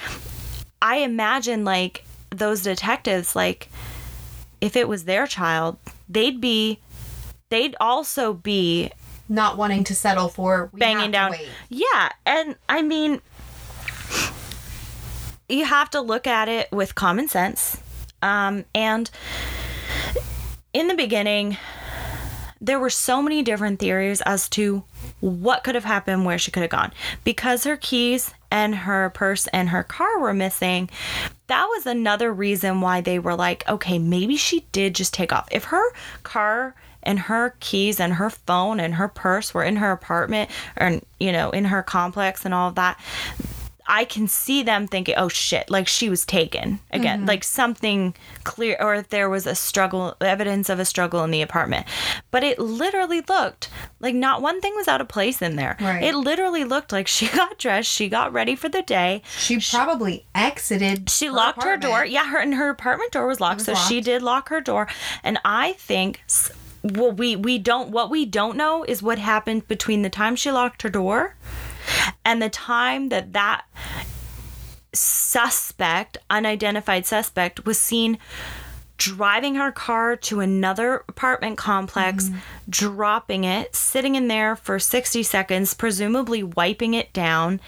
[0.82, 3.69] I imagine like those detectives, like
[4.62, 5.78] if it was their child,
[6.10, 6.80] they'd be
[7.50, 8.92] they'd also be
[9.28, 11.36] not wanting to settle for banging down.
[11.70, 13.22] Yeah, and I mean,
[15.48, 17.82] you have to look at it with common sense.
[18.22, 19.10] Um, and
[20.74, 21.58] in the beginning,
[22.60, 24.84] there were so many different theories as to
[25.22, 26.92] what could have happened, where she could have gone.
[27.24, 30.90] Because her keys and her purse and her car were missing,
[31.48, 35.48] that was another reason why they were like, okay, maybe she did just take off.
[35.52, 35.84] If her
[36.24, 41.02] car and her keys and her phone and her purse were in her apartment and
[41.20, 43.00] you know, in her complex and all of that,
[43.92, 47.28] I can see them thinking, oh shit, like she was taken again, Mhm.
[47.28, 51.42] like something clear, or if there was a struggle, evidence of a struggle in the
[51.42, 51.88] apartment.
[52.30, 55.76] But it literally looked like not one thing was out of place in there.
[55.82, 56.04] Right.
[56.04, 59.24] It literally looked like she got dressed, she got ready for the day.
[59.40, 61.10] She probably exited.
[61.10, 62.06] She her locked her door.
[62.06, 64.88] Yeah, her and her apartment door was locked, was so she did lock her door.
[65.24, 66.22] And I think.
[66.84, 67.89] Well, we we don't.
[67.89, 71.36] What we don't know is what happened between the time she locked her door
[72.24, 73.65] and the time that that
[74.94, 78.18] suspect, unidentified suspect, was seen
[79.00, 82.38] driving her car to another apartment complex, Mm-hmm.
[82.70, 87.62] dropping it, sitting in there for 60 seconds, presumably wiping it down,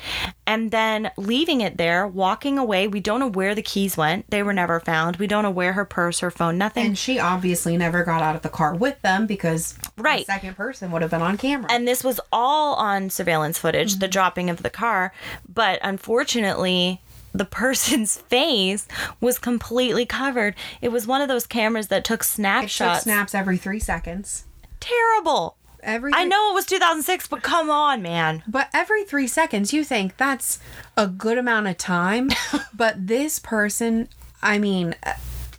[0.46, 2.88] and then leaving it there, walking away.
[2.88, 4.30] We don't know where the keys went.
[4.30, 5.16] They were never found.
[5.16, 6.86] We don't know where her purse, her phone, nothing.
[6.86, 10.26] And she obviously never got out of the car with them because right.
[10.28, 11.72] the second person would have been on camera.
[11.72, 15.14] And this was all on surveillance footage, the dropping of the car.
[15.48, 17.02] But unfortunately,
[17.34, 18.88] the person's face
[19.20, 20.56] was completely covered.
[20.82, 23.04] It was one of those cameras that took it took snapshots.
[23.04, 24.46] snaps every three seconds.
[24.80, 25.56] Terrible.
[25.84, 28.44] Every I know it was 2006, but come on, man.
[28.48, 30.60] But every three seconds, you think that's
[30.96, 32.30] a good amount of time.
[32.74, 34.08] but this person,
[34.44, 35.14] I mean, uh,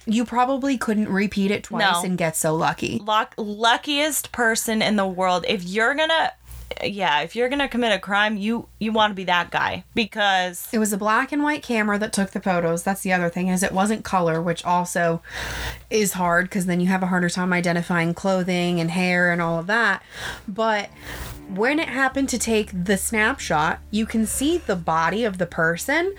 [0.07, 2.03] you probably couldn't repeat it twice No.
[2.05, 2.99] and get so lucky.
[2.99, 5.45] Luck, luckiest person in the world.
[5.49, 6.33] If you're gonna,
[6.83, 10.68] yeah, if you're gonna commit a crime, you you want to be that guy because
[10.73, 12.83] It was a black and white camera that took the photos.
[12.83, 15.23] That's the other thing is it wasn't color, which also
[15.90, 19.59] is hard because then you have a harder time identifying clothing and hair and all
[19.59, 20.03] of that.
[20.49, 20.90] But
[21.48, 26.14] when it happened to take the snapshot, you can see the body of the person,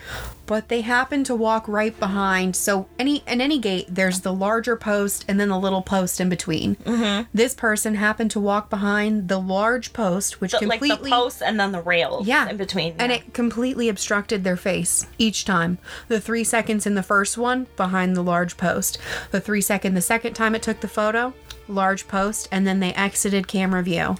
[0.46, 2.56] but they happen to walk right behind.
[2.56, 6.30] So any in any gate, there's the larger post and then the little post in
[6.30, 6.76] between.
[6.76, 7.28] Mhm.
[7.34, 11.42] This person happened to walk behind the large post, which the, like completely the posts
[11.42, 12.28] and then the rails.
[12.28, 12.50] yeah.
[12.50, 12.94] in between.
[13.00, 15.78] And it completely obstructed their face each time.
[16.10, 18.98] The three seconds in the first one, behind the large post.
[19.32, 21.34] The three second the second time it took the photo,
[21.68, 24.18] large post, and then they exited camera view.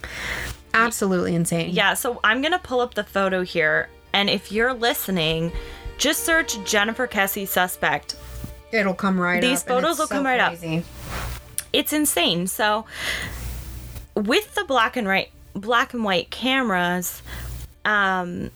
[0.74, 1.72] Absolutely insane.
[1.72, 5.52] Yeah, so I'm gonna pull up the photo here, and if you're listening,
[5.98, 8.16] just search Jennifer Kesse suspect.
[8.72, 10.80] It'll come right These up, and photos will so come right crazy.
[10.80, 10.84] up.
[11.72, 12.48] It's insane.
[12.48, 12.86] So
[14.16, 17.22] with the black and white black and white cameras,
[17.86, 18.50] um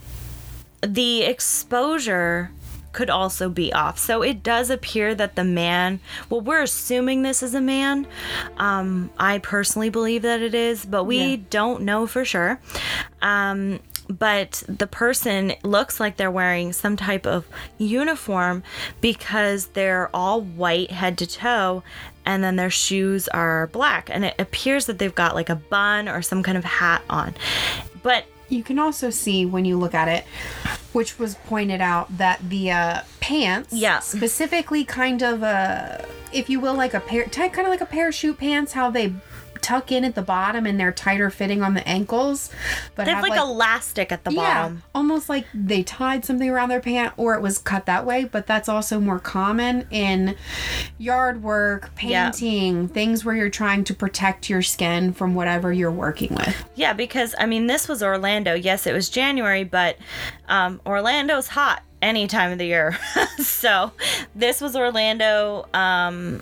[0.82, 2.52] the exposure
[2.98, 4.00] could also be off.
[4.00, 6.00] So it does appear that the man,
[6.32, 8.08] well, we're assuming this is a man.
[8.58, 11.42] Um, I personally believe that it is, but we Yeah.
[11.52, 12.60] don't know for sure.
[13.22, 17.46] Um, but the person looks like they're wearing some type of
[17.78, 18.64] uniform
[19.00, 21.84] because they're all white head to toe
[22.26, 26.10] and then their shoes are black and it appears that they've got like a bun
[26.10, 27.36] or some kind of hat on.
[28.02, 30.26] But You can also see when you look at it,
[30.94, 34.00] which was pointed out that the uh, pants, Yeah.
[34.00, 38.38] specifically kind of a, if you will, like a pair, kind of like a parachute
[38.38, 39.14] pants, how they
[39.58, 42.50] tuck in at the bottom and they're tighter fitting on the ankles,
[42.96, 44.84] but they have like, elastic at the bottom.
[44.96, 48.26] almost like they tied something around their pant or it was cut that way.
[48.26, 50.36] But that's also more common in
[50.98, 52.30] yard work, Yeah.
[52.32, 56.56] painting, things where you're trying to protect your skin from whatever you're working with.
[56.76, 58.54] Yeah, because I mean, this was Orlando.
[58.54, 59.98] Yes, it was January, but
[60.48, 62.98] um, Orlando's hot any time of the year.
[63.40, 63.92] so
[64.36, 65.68] this was Orlando.
[65.74, 66.42] Um,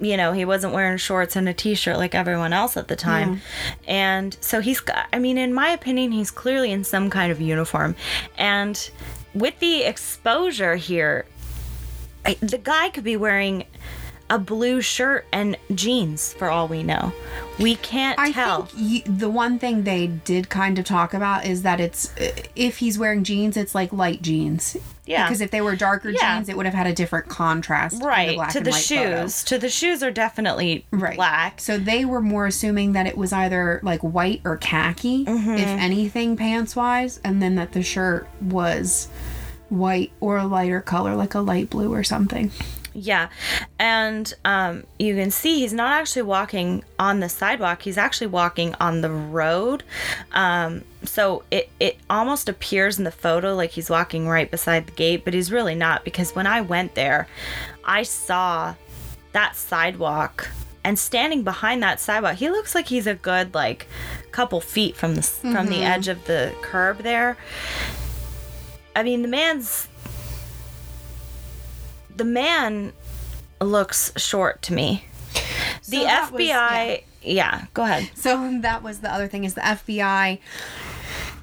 [0.00, 2.96] you know, he wasn't wearing shorts and a t shirt like everyone else at the
[2.96, 3.40] time.
[3.86, 7.40] And so he's got, I mean, in my opinion, he's clearly in some kind of
[7.40, 7.96] uniform.
[8.36, 8.90] And
[9.34, 11.26] with the exposure here,
[12.24, 13.64] I, the guy could be wearing
[14.28, 17.12] a blue shirt and jeans for all we know.
[17.58, 18.66] We can't I tell.
[18.66, 22.12] think the one thing they did kind of talk about is that it's
[22.54, 24.76] if he's wearing jeans, it's like light jeans.
[25.06, 25.26] Yeah.
[25.26, 26.36] Because if they were darker Yeah.
[26.36, 28.00] jeans, it would have had a different contrast.
[28.00, 29.56] the right black to the shoes photo.
[29.56, 31.16] to the shoes are definitely Right.
[31.16, 35.54] black So they were more assuming that it was either like white or khaki, Mm-hmm.
[35.54, 39.08] if anything, pants wise, and then that the shirt was
[39.68, 42.50] white or a lighter color, like a light blue or something.
[42.96, 43.28] Yeah.
[43.78, 47.82] And um you can see he's not actually walking on the sidewalk.
[47.82, 49.82] He's actually walking on the road.
[50.32, 54.92] Um so it it almost appears in the photo like he's walking right beside the
[54.92, 57.28] gate but he's really not because when i went there
[57.84, 58.74] i saw
[59.30, 60.48] that sidewalk
[60.82, 63.86] and standing behind that sidewalk he looks like he's a good like
[64.32, 65.88] couple feet from the from the Mhm.
[65.88, 67.36] edge of the curb there.
[68.96, 69.86] I mean the man's
[72.16, 72.92] the man
[73.60, 75.04] looks short to me
[75.88, 77.64] the So that was- fbi yeah.
[77.74, 80.38] go ahead So that was the other thing is the FBI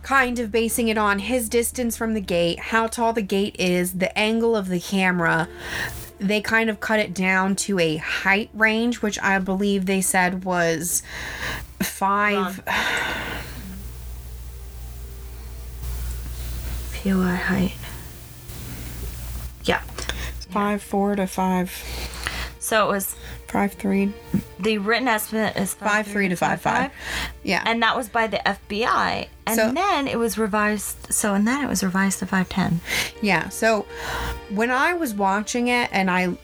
[0.01, 3.93] kind of basing it on his distance from the gate, how tall the gate is,
[3.93, 5.47] the angle of the camera.
[6.19, 10.43] They kind of cut it down to a height range, which I believe they said
[10.43, 11.03] was
[11.81, 12.61] five.
[16.93, 17.73] POI height.
[20.53, 21.71] Five four to five.
[22.59, 23.15] So it was
[23.47, 24.13] five three.
[24.59, 26.91] The written estimate is Five three to five five.
[27.43, 27.61] Yeah.
[27.65, 29.27] And that was by the FBI.
[29.45, 31.11] And So- then it was revised.
[31.13, 32.79] So and then it was revised to 510.
[33.21, 33.49] Yeah.
[33.49, 33.85] So
[34.49, 36.37] when I was watching it and I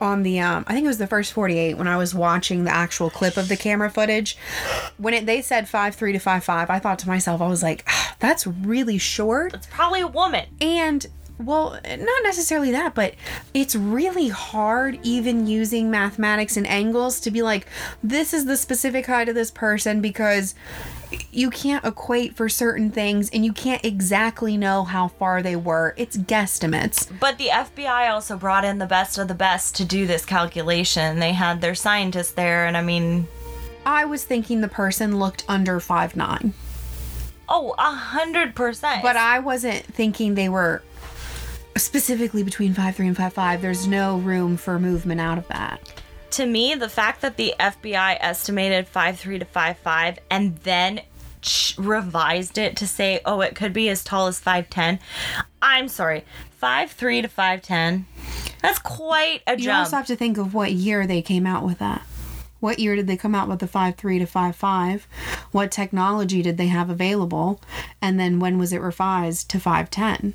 [0.00, 2.74] on the um I think it was the first 48 when I was watching the
[2.74, 4.36] actual clip of the camera footage
[4.98, 6.68] when it they said five three to five five.
[6.70, 10.46] I thought to myself I was like "Ah, that's really short It's probably a woman.
[10.60, 11.06] and
[11.44, 13.14] well not necessarily that but
[13.54, 17.66] it's really hard even using mathematics and angles to be like
[18.02, 20.54] this is the specific height of this person because
[21.30, 25.94] you can't equate for certain things and you can't exactly know how far they were
[25.96, 30.06] it's guesstimates But the FBI also brought in the best of the best to do
[30.06, 31.18] this calculation.
[31.18, 33.26] They had their scientists there, and I mean,
[33.84, 36.54] I was thinking the person looked under five nine.
[37.48, 39.02] oh, a hundred percent.
[39.02, 40.82] But I wasn't thinking they were
[41.76, 43.62] specifically between five three and five five.
[43.62, 45.80] There's no room for movement out of that.
[46.32, 51.02] to me, the fact that the FBI estimated five three to five five and then
[51.42, 54.98] ch- revised it to say, oh, it could be as tall as 5'10.
[55.60, 58.04] I'm sorry, five three to 5'10.
[58.62, 59.58] That's quite a jump.
[59.58, 59.78] You jump.
[59.80, 62.02] also have to think of what year they came out with that.
[62.60, 65.08] What year did they come out with the five three to five five?
[65.50, 67.60] What technology did they have available?
[68.00, 70.32] And then when was it revised to 5'10?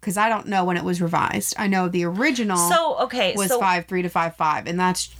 [0.00, 1.54] Because I don't know when it was revised.
[1.58, 5.10] I know the original So, okay, was so- five three to five five, and that's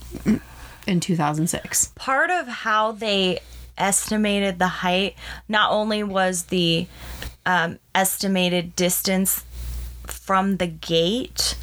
[0.87, 1.91] in 2006.
[1.95, 3.39] part of how they
[3.77, 5.15] estimated the height
[5.47, 6.87] not only was the
[7.45, 9.45] um, estimated distance
[10.05, 11.55] from the gate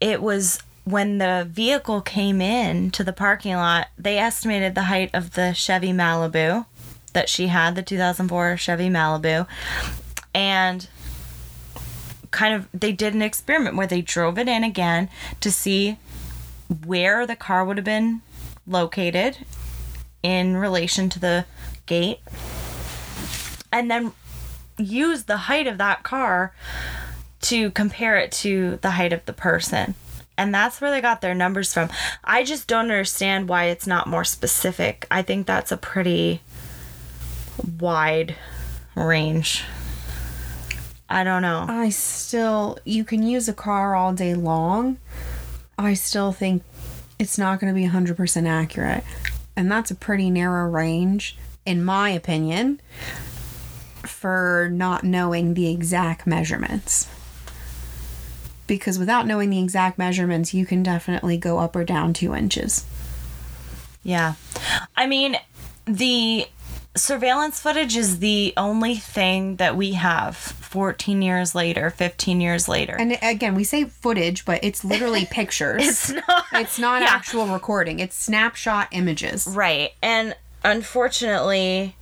[0.00, 5.10] it was when the vehicle came in to the parking lot they estimated the height
[5.12, 6.64] of the chevy malibu
[7.12, 9.46] that she had the 2004 chevy malibu
[10.34, 10.88] and
[12.34, 15.08] kind of they did an experiment where they drove it in again
[15.40, 15.96] to see
[16.84, 18.22] where the car would have been
[18.66, 19.38] located
[20.20, 21.44] in relation to the
[21.86, 22.18] gate
[23.70, 24.12] and then
[24.78, 26.52] use the height of that car
[27.40, 29.94] to compare it to the height of the person.
[30.36, 31.88] And that's where they got their numbers from.
[32.24, 35.06] I just don't understand why it's not more specific.
[35.08, 36.40] I think that's a pretty
[37.78, 38.34] wide
[38.96, 39.62] range
[41.14, 44.98] i don't know I still, you can use a car all day long.
[45.78, 46.62] I still think
[47.18, 49.04] it's not going to be 100% accurate.
[49.54, 52.80] And that's a pretty narrow range, in my opinion,
[54.02, 57.08] for not knowing the exact measurements.
[58.66, 62.84] Because without knowing the exact measurements, you can definitely go up or down two inches.
[64.02, 64.34] Yeah.
[64.96, 65.36] I mean,
[65.84, 66.46] the
[66.96, 72.96] surveillance footage is the only thing that we have 14 years later, 15 years later.
[72.98, 75.82] And again, we say footage, but it's literally pictures.
[75.82, 76.44] It's not.
[76.52, 77.08] It's not Yeah.
[77.10, 77.98] actual recording.
[78.00, 79.46] It's snapshot images.
[79.46, 79.90] Right.
[80.02, 81.96] And unfortunately,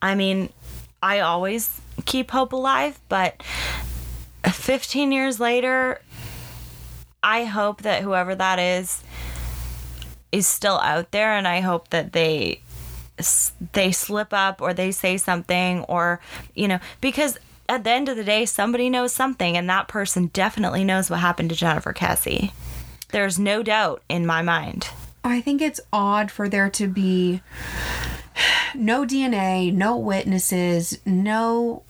[0.00, 0.50] I mean,
[1.02, 3.42] I always keep hope alive, but
[4.46, 6.00] 15 years later,
[7.22, 9.02] I hope that whoever that is
[10.32, 12.60] is still out there and I hope that they
[13.72, 16.20] they slip up or they say something or
[16.54, 17.38] you know because
[17.68, 21.20] at the end of the day somebody knows something and that person definitely knows what
[21.20, 22.52] happened to Jennifer Kesse.
[23.10, 24.88] There's no doubt in my mind.
[25.24, 27.40] I think it's odd for there to be
[28.74, 31.82] no DNA, no witnesses, no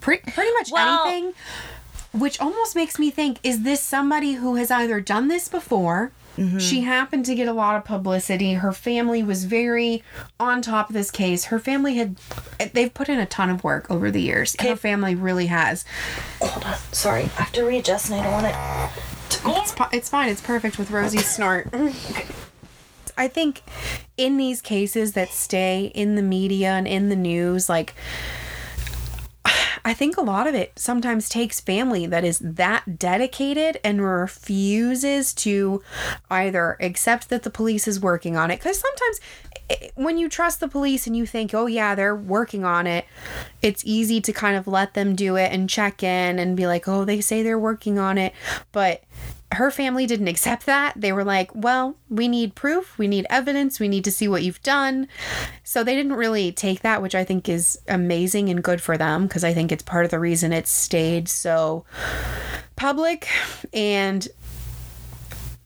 [0.00, 1.32] pretty, pretty much Well- anything,
[2.12, 6.12] which almost makes me think is this somebody who has either done this before?
[6.38, 6.86] She mm-hmm.
[6.86, 8.54] happened to get a lot of publicity.
[8.54, 10.04] Her family was very
[10.38, 11.46] on top of this case.
[11.46, 12.16] Her family had,
[12.72, 14.54] they've put in a ton of work over the years.
[14.60, 15.84] Her family really has.
[16.40, 16.76] Hold on.
[16.92, 17.24] Sorry.
[17.24, 18.54] I have to readjust and I don't want it.
[19.60, 20.28] It's, fi- it's fine.
[20.28, 21.70] It's perfect with Rosie's snort.
[21.72, 22.32] Mm-hmm.
[23.16, 23.62] I think
[24.16, 27.94] in these cases that stay in the media and in the news, like,
[29.88, 35.32] I think a lot of it sometimes takes family that is that dedicated and refuses
[35.36, 35.82] to
[36.30, 38.58] either accept that the police is working on it.
[38.58, 39.20] Because sometimes
[39.70, 43.06] eh, when you trust the police and you think, oh, yeah, they're working on it,
[43.62, 46.86] it's easy to kind of let them do it and check in and be like,
[46.86, 48.34] oh, they say they're working on it.
[48.72, 49.04] But
[49.52, 50.92] her family didn't accept that.
[50.94, 54.42] They were like, well, we need proof, we need evidence, we need to see what
[54.42, 55.08] you've done.
[55.64, 59.26] So they didn't really take that, which I think is amazing and good for them
[59.26, 61.84] because I think it's part of the reason it stayed so
[62.76, 63.26] public.
[63.72, 64.28] And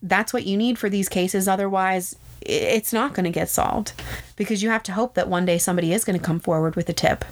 [0.01, 1.47] that's what you need for these cases.
[1.47, 3.93] Otherwise, it's not going to get solved
[4.35, 6.87] because you have to hope that one day somebody is going to come forward with
[6.89, 7.25] a tip.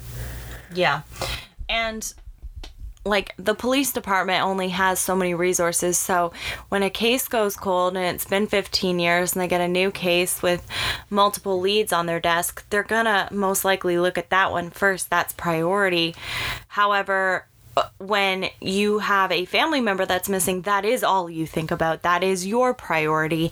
[0.74, 1.02] Yeah.
[1.68, 2.12] And
[3.04, 5.98] like the police department only has so many resources.
[5.98, 6.32] So
[6.68, 9.90] when a case goes cold and it's been 15 years and they get a new
[9.90, 10.66] case with
[11.10, 15.10] multiple leads on their desk, they're gonna most likely look at that one first.
[15.10, 16.14] That's priority.
[16.68, 17.46] However,
[17.98, 22.02] when you have a family member that's missing, that is all you think about.
[22.02, 23.50] That is your priority.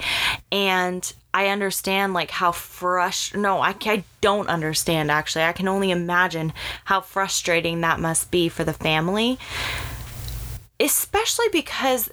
[0.52, 5.44] And I understand like how frust no, I, I don't understand actually.
[5.44, 6.52] I can only imagine
[6.84, 9.38] how frustrating that must be for the family.
[10.78, 12.10] Especially because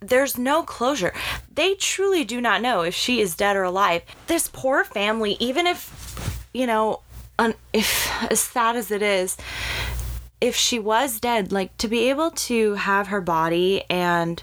[0.00, 1.12] there's no closure.
[1.54, 4.02] They truly do not know if she is dead or alive.
[4.26, 7.00] This poor family, even if, you know,
[7.38, 9.36] un- if as sad as it is,
[10.40, 14.42] if she was dead, like to be able to have her body and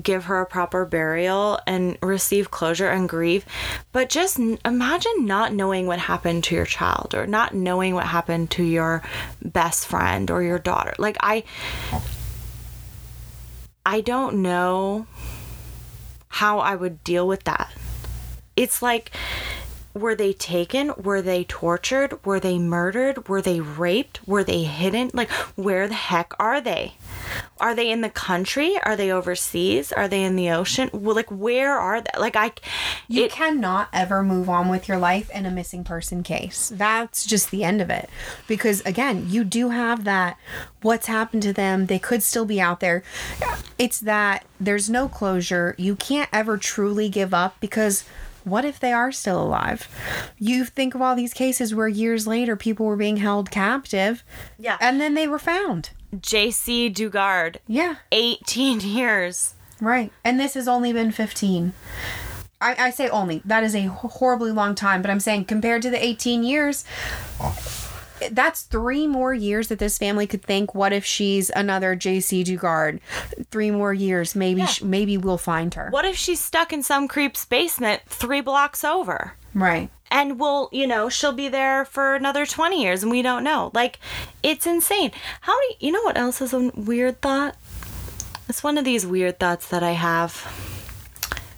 [0.00, 3.44] give her a proper burial and receive closure and grieve.
[3.92, 8.50] But just imagine not knowing what happened to your child or not knowing what happened
[8.52, 9.02] to your
[9.42, 10.94] best friend or your daughter.
[10.98, 11.44] Like, I.
[13.84, 15.06] I don't know
[16.28, 17.72] how I would deal with that.
[18.56, 19.12] It's like,
[19.94, 20.92] were they taken?
[20.96, 22.24] Were they tortured?
[22.24, 23.28] Were they murdered?
[23.28, 24.26] Were they raped?
[24.26, 25.10] Were they hidden?
[25.14, 26.94] Like, where the heck are they?
[27.58, 28.78] Are they in the country?
[28.82, 29.92] Are they overseas?
[29.92, 30.90] Are they in the ocean?
[30.92, 32.10] Well, like, where are they?
[32.18, 32.52] Like, I.
[33.08, 36.70] You it- cannot ever move on with your life in a missing person case.
[36.74, 38.08] That's just the end of it.
[38.46, 40.38] Because again, you do have that
[40.82, 41.86] what's happened to them.
[41.86, 43.02] They could still be out there.
[43.78, 45.74] It's that there's no closure.
[45.78, 48.04] You can't ever truly give up because
[48.44, 49.88] what if they are still alive?
[50.38, 54.22] You think of all these cases where years later people were being held captive.
[54.58, 54.76] Yeah.
[54.80, 55.90] And then they were found.
[56.20, 57.56] Jaycee Dugard.
[57.66, 57.96] Yeah.
[58.12, 59.54] 18 years.
[59.80, 60.12] Right.
[60.24, 61.72] And this has only been 15.
[62.60, 63.42] I, I say only.
[63.44, 66.84] That is a horribly long time, but I'm saying compared to the 18 years,
[68.30, 73.00] that's three more years that this family could think, what if she's another Jaycee Dugard?
[73.50, 74.34] Three more years.
[74.34, 75.88] Maybe, sh- maybe we'll find her.
[75.90, 79.34] What if she's stuck in some creep's basement three blocks over?
[79.56, 79.88] Right.
[80.10, 83.70] And we'll, you know, she'll be there for another 20 years and we don't know.
[83.72, 83.98] Like,
[84.42, 85.12] it's insane.
[85.40, 87.56] How do you, you know what else is a weird thought?
[88.50, 90.46] It's one of these weird thoughts that I have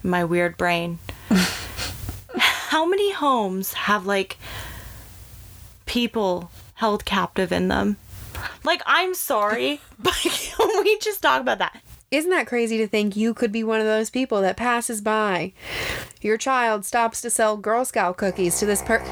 [0.01, 0.99] in my weird brain.
[2.39, 4.37] How many homes have, like,
[5.85, 7.97] people held captive in them?
[8.63, 11.81] Like, I'm sorry, but can we just talk about that?
[12.11, 15.53] Isn't that crazy to think you could be one of those people that passes by?
[16.21, 18.97] Your child stops to sell Girl Scout cookies to this per.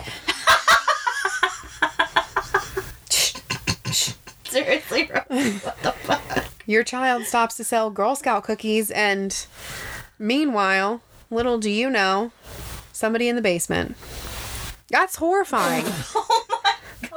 [4.45, 5.27] Seriously, what
[5.83, 6.45] the fuck?
[6.65, 9.45] Your child stops to sell Girl Scout cookies, and
[10.17, 12.31] meanwhile, little do you know,
[12.91, 13.95] somebody in the basement.
[14.89, 15.85] That's horrifying.
[16.15, 16.56] Oh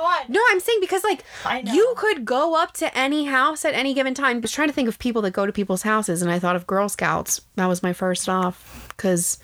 [0.01, 0.29] God.
[0.29, 1.25] No, I'm saying because like
[1.73, 4.39] you could go up to any house at any given time.
[4.39, 6.57] I was trying to think of people that go to people's houses, and I thought
[6.57, 7.43] of Girl Scouts.
[7.57, 9.39] That was my first off because,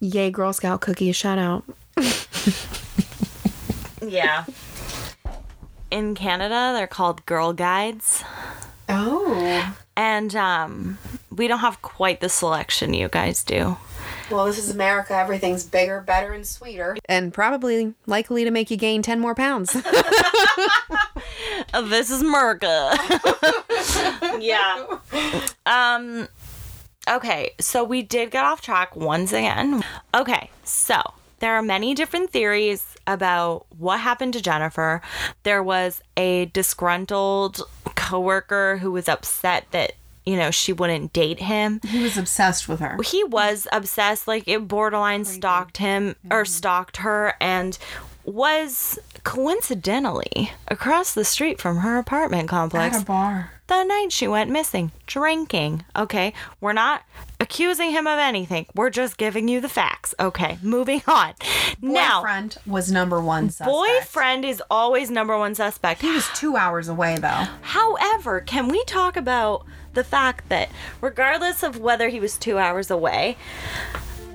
[0.00, 1.16] yay, Girl Scout cookies!
[1.16, 1.64] Shout out.
[4.08, 4.44] Yeah.
[5.90, 8.22] In Canada, they're called Girl Guides.
[8.88, 9.74] Oh.
[9.96, 10.98] And um,
[11.30, 13.76] we don't have quite the selection you guys do.
[14.30, 15.14] Well, this is America.
[15.14, 19.72] Everything's bigger, better, and sweeter, and probably likely to make you gain ten more pounds.
[21.72, 22.94] this is Merca.
[24.40, 24.98] yeah.
[25.64, 26.28] Um
[27.08, 29.82] okay, so we did get off track once again.
[30.14, 31.00] Okay, so
[31.40, 35.00] there are many different theories about what happened to Jennifer.
[35.44, 37.62] There was a disgruntled
[37.94, 39.92] coworker who was upset that
[40.28, 41.80] you know she wouldn't date him.
[41.86, 42.98] he was obsessed with her.
[43.04, 47.78] He was obsessed, like it borderline stalked him or stalked her, and
[48.24, 53.50] was coincidentally across the street from her apartment complex At a bar.
[53.68, 55.84] The night she went missing, drinking.
[55.96, 57.02] Okay, we're not
[57.40, 58.66] accusing him of anything.
[58.74, 60.14] We're just giving you the facts.
[60.18, 61.34] Okay, moving on.
[61.80, 63.70] Now, Boyfriend was number one suspect.
[63.70, 66.00] boyfriend is always number one suspect.
[66.00, 67.46] He was two hours away though.
[67.62, 69.64] However, can we talk about
[69.94, 70.68] the fact that
[71.00, 73.36] regardless of whether he was two hours away,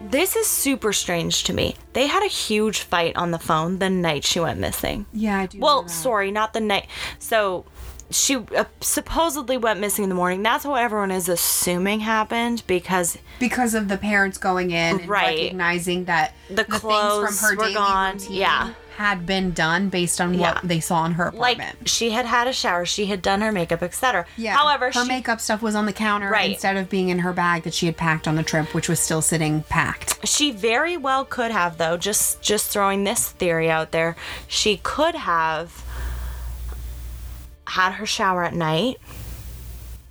[0.09, 1.75] this is super strange to me.
[1.93, 5.05] They had a huge fight on the phone the night she went missing.
[5.13, 5.59] Yeah, I do.
[5.59, 6.87] Well, sorry, not the night.
[7.19, 7.65] So
[8.13, 10.43] she uh, supposedly went missing in the morning.
[10.43, 15.37] That's what everyone is assuming happened because because of the parents going in and Right.
[15.39, 18.19] recognizing that The things clothes from her were gone.
[18.29, 18.73] Yeah.
[18.97, 20.53] had been done based on Yeah.
[20.53, 21.77] what they saw in her apartment.
[21.79, 24.27] like she had had a shower, she had done her makeup, etc.
[24.37, 24.55] yeah.
[24.55, 26.51] However, her she, makeup stuff was on the counter Right.
[26.51, 28.99] instead of being in her bag that she had packed on the trip, which was
[28.99, 30.19] still sitting packed.
[30.27, 31.97] She very well could have though.
[31.97, 34.15] Just just throwing this theory out there.
[34.47, 35.81] She could have
[37.67, 38.97] had her shower at night.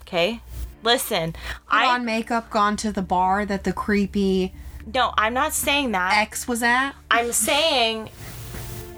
[0.03, 0.41] Okay?
[0.83, 4.53] Listen, Put I on makeup, gone to the bar that the creepy
[4.93, 6.15] no, I'm not saying that.
[6.17, 6.93] ex was at.
[7.11, 8.11] I'm saying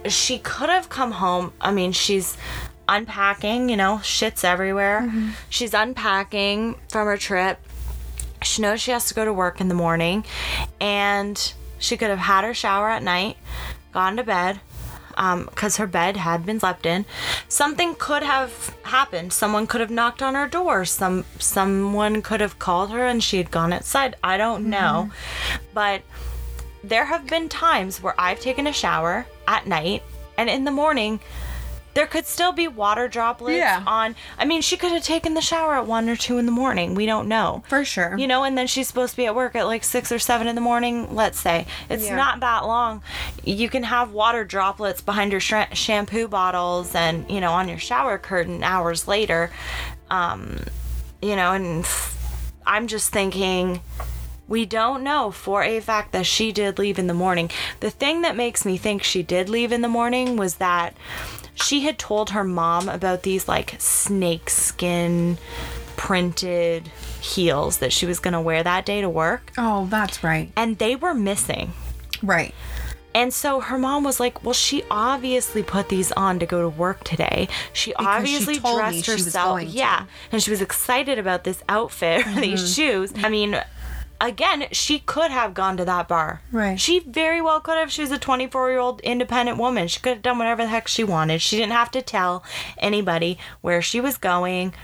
[0.09, 1.53] she could have come home.
[1.61, 2.37] I mean, she's
[2.89, 5.03] unpacking, you know, shit's everywhere.
[5.03, 5.31] Mm-hmm.
[5.49, 7.59] She's unpacking from her trip.
[8.43, 10.25] She knows she has to go to work in the morning
[10.81, 13.37] and she could have had her shower at night,
[13.93, 14.61] gone to bed
[15.17, 17.05] Um, because her bed had been slept in.
[17.49, 19.33] Something could have happened.
[19.33, 20.85] Someone could have knocked on her door.
[20.85, 24.17] Some someone could have called her and she had gone outside.
[24.23, 24.71] I don't mm-hmm.
[24.71, 25.11] know.
[25.73, 26.03] But
[26.83, 30.03] there have been times where I've taken a shower at night
[30.37, 31.21] and in the morning
[31.95, 33.83] there could still be water droplets Yeah.
[33.87, 36.53] on I mean she could have taken the shower at 1 or 2 in the
[36.53, 36.95] morning.
[36.95, 37.63] We don't know.
[37.69, 38.17] For sure.
[38.19, 40.47] You know, and then she's supposed to be at work at like 6 or 7
[40.47, 41.67] in the morning, let's say.
[41.89, 42.17] It's Yeah.
[42.17, 43.03] not that long.
[43.45, 47.79] You can have water droplets behind your sh- shampoo bottles and, you know, on your
[47.79, 49.51] shower curtain hours later.
[50.11, 50.59] Um,
[51.23, 51.87] you know, and
[52.67, 53.81] I'm just thinking
[54.49, 57.51] we don't know for a fact that she did leave in the morning.
[57.81, 60.95] The thing that makes me think she did leave in the morning was that
[61.55, 65.39] she had told her mom about these like snake skin
[65.97, 66.89] printed
[67.21, 69.53] heels that she was going to wear that day to work.
[69.57, 70.51] Oh, that's right.
[70.57, 71.73] And they were missing.
[72.23, 72.55] Right.
[73.15, 76.69] And so her mom was like, "Well, she obviously put these on to go to
[76.69, 77.49] work today.
[77.73, 79.51] She Because obviously dressed she was herself.
[79.51, 82.73] going to." yeah, and she was excited about this outfit, or these mm-hmm.
[82.73, 83.13] shoes.
[83.17, 83.61] I mean,
[84.21, 86.43] again, she could have gone to that bar.
[86.53, 86.79] Right.
[86.79, 87.91] She very well could have.
[87.93, 89.89] She was a 24 year old independent woman.
[89.89, 91.41] She could have done whatever the heck she wanted.
[91.43, 92.45] She didn't have to tell
[92.79, 94.75] anybody where she was going.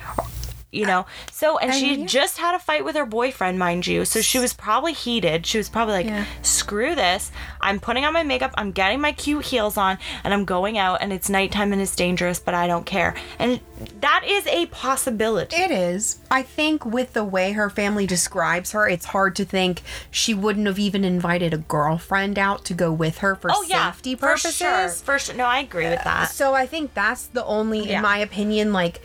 [0.72, 2.06] You know, so and And she yeah.
[2.06, 4.04] just had a fight with her boyfriend, mind you.
[4.04, 5.44] So she was probably heated.
[5.44, 6.24] She was probably like, Yeah.
[6.42, 7.32] screw this.
[7.60, 11.02] I'm putting on my makeup, I'm getting my cute heels on, and I'm going out,
[11.02, 13.14] and it's nighttime and it's dangerous, but I don't care.
[13.38, 13.60] And
[14.00, 15.56] that is a possibility.
[15.56, 16.18] It is.
[16.30, 20.66] I think with the way her family describes her, it's hard to think she wouldn't
[20.66, 23.90] have even invited a girlfriend out to go with her for oh, yeah.
[23.90, 24.56] safety for purposes.
[24.56, 24.88] sure.
[24.88, 25.34] For sure.
[25.34, 26.30] No, I agree with that.
[26.30, 29.00] So I think that's the only, in my opinion, like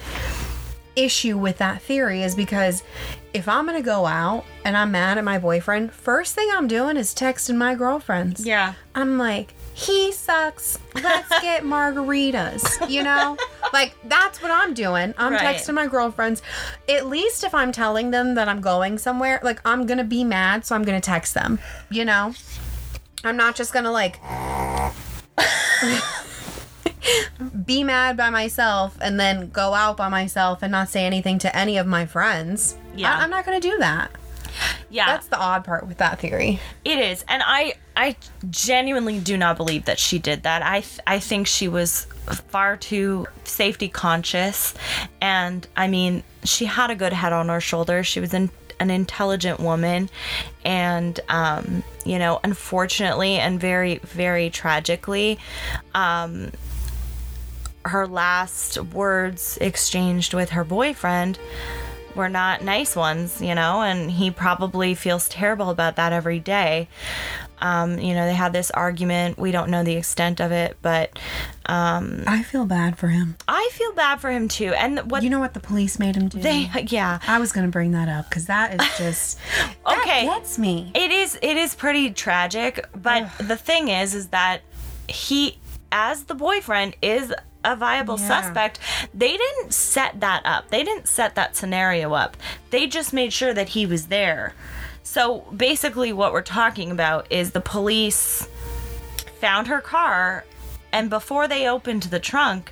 [0.96, 2.84] issue with that theory is because
[3.34, 6.96] if I'm gonna go out and I'm mad at my boyfriend, first thing I'm doing
[6.98, 8.46] is texting my girlfriends.
[8.46, 8.74] Yeah.
[8.96, 10.80] I'm like, he sucks.
[10.96, 12.90] Let's get margaritas.
[12.90, 13.36] You know?
[13.74, 15.14] Like that's what I'm doing.
[15.18, 15.56] I'm Right.
[15.58, 16.42] texting my girlfriends.
[16.88, 20.66] At least if I'm telling them that I'm going somewhere, like I'm gonna be mad,
[20.66, 21.60] so I'm gonna text them.
[21.90, 22.34] You know?
[23.26, 24.20] I'm not just gonna like
[27.66, 31.56] be mad by myself and then go out by myself and not say anything to
[31.56, 32.78] any of my friends.
[32.96, 33.18] Yeah.
[33.18, 34.12] I, am not gonna do that.
[34.90, 35.06] Yeah.
[35.08, 36.60] That's the odd part with that theory.
[36.84, 38.16] It is, and I I
[38.50, 40.64] genuinely do not believe that she did that.
[40.64, 42.06] I th- I think she was
[42.48, 44.74] far too safety conscious,
[45.22, 48.08] and I mean she had a good head on her shoulders.
[48.08, 48.50] She was an
[48.80, 50.10] an intelligent woman,
[50.64, 55.40] and um, you know, unfortunately and very very tragically,
[55.94, 56.52] um,
[57.86, 61.40] her last words exchanged with her boyfriend
[62.16, 66.88] were not nice ones, you know, and he probably feels terrible about that every day.
[67.60, 69.38] Um, you know, they had this argument.
[69.38, 71.18] We don't know the extent of it, but
[71.66, 73.36] um, I feel bad for him.
[73.48, 74.74] I feel bad for him too.
[74.74, 76.40] And what You know what the police made him do?
[76.40, 79.40] they, yeah, I was gonna bring that up because that is just
[79.86, 80.92] okay, that gets me.
[80.96, 84.62] It is it is pretty tragic, but the thing is is that
[85.08, 85.60] he
[85.92, 87.34] as the boyfriend is
[87.66, 88.28] a viable Yeah.
[88.42, 88.80] suspect.
[89.14, 90.70] They didn't set that up.
[90.70, 92.38] They didn't set that scenario up.
[92.70, 94.54] They just made sure that he was there.
[95.04, 98.48] So basically what we're talking about is the police
[99.40, 100.46] found her car
[100.92, 102.72] and before they opened the trunk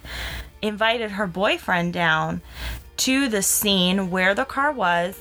[0.61, 2.41] invited her boyfriend down
[2.97, 5.19] to the scene where the car was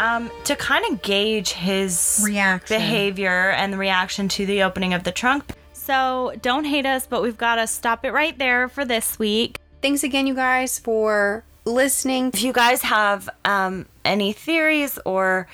[0.00, 2.76] um, to kind of gauge his Reaction.
[2.76, 5.44] behavior and the reaction to the opening of the trunk.
[5.86, 9.60] So don't hate us, but we've got to stop it right there for this week.
[9.82, 12.32] Thanks again, you guys, for listening.
[12.34, 15.46] If you guys have um, any theories or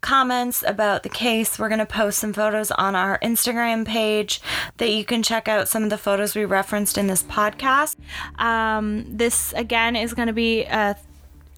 [0.00, 4.40] comments about the case, we're going to post some photos on our Instagram page
[4.78, 7.94] that you can check out some of the photos we referenced in this podcast.
[8.36, 10.96] Um, this, again, is going to be a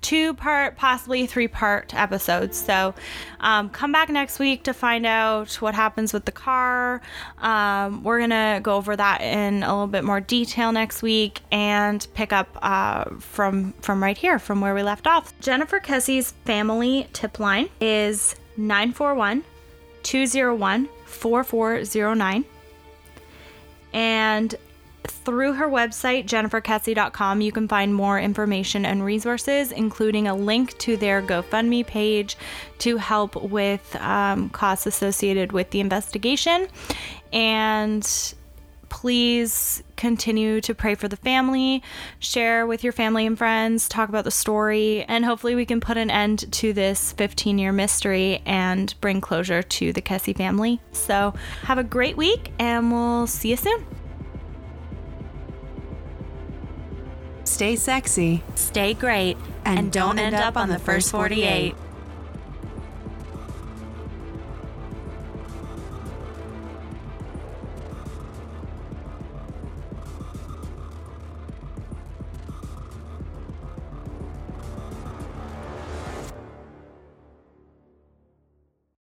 [0.03, 2.57] two part, possibly three part episodes.
[2.59, 2.94] So
[3.40, 7.01] um, come back next week to find out what happens with the car.
[7.38, 11.40] Um, we're going to go over that in a little bit more detail next week
[11.51, 15.38] and pick up uh, from, from right here, from where we left off.
[15.40, 19.44] Jennifer Kesse's family tip line is 941
[20.03, 22.44] 201 4409.
[23.92, 24.55] And
[25.05, 30.96] through her website, jenniferkesse.com, you can find more information and resources, including a link to
[30.96, 32.36] their GoFundMe page
[32.78, 36.68] to help with um, costs associated with the investigation.
[37.32, 38.34] And
[38.88, 41.82] please continue to pray for the family,
[42.18, 45.96] share with your family and friends, talk about the story, and hopefully we can put
[45.96, 50.80] an end to this 15 year mystery and bring closure to the Kesse family.
[50.92, 51.32] So,
[51.62, 53.99] have a great week, and we'll see you soon.
[57.51, 58.42] Stay sexy.
[58.55, 59.36] Stay great.
[59.64, 61.74] And, don't, end up on the first 48.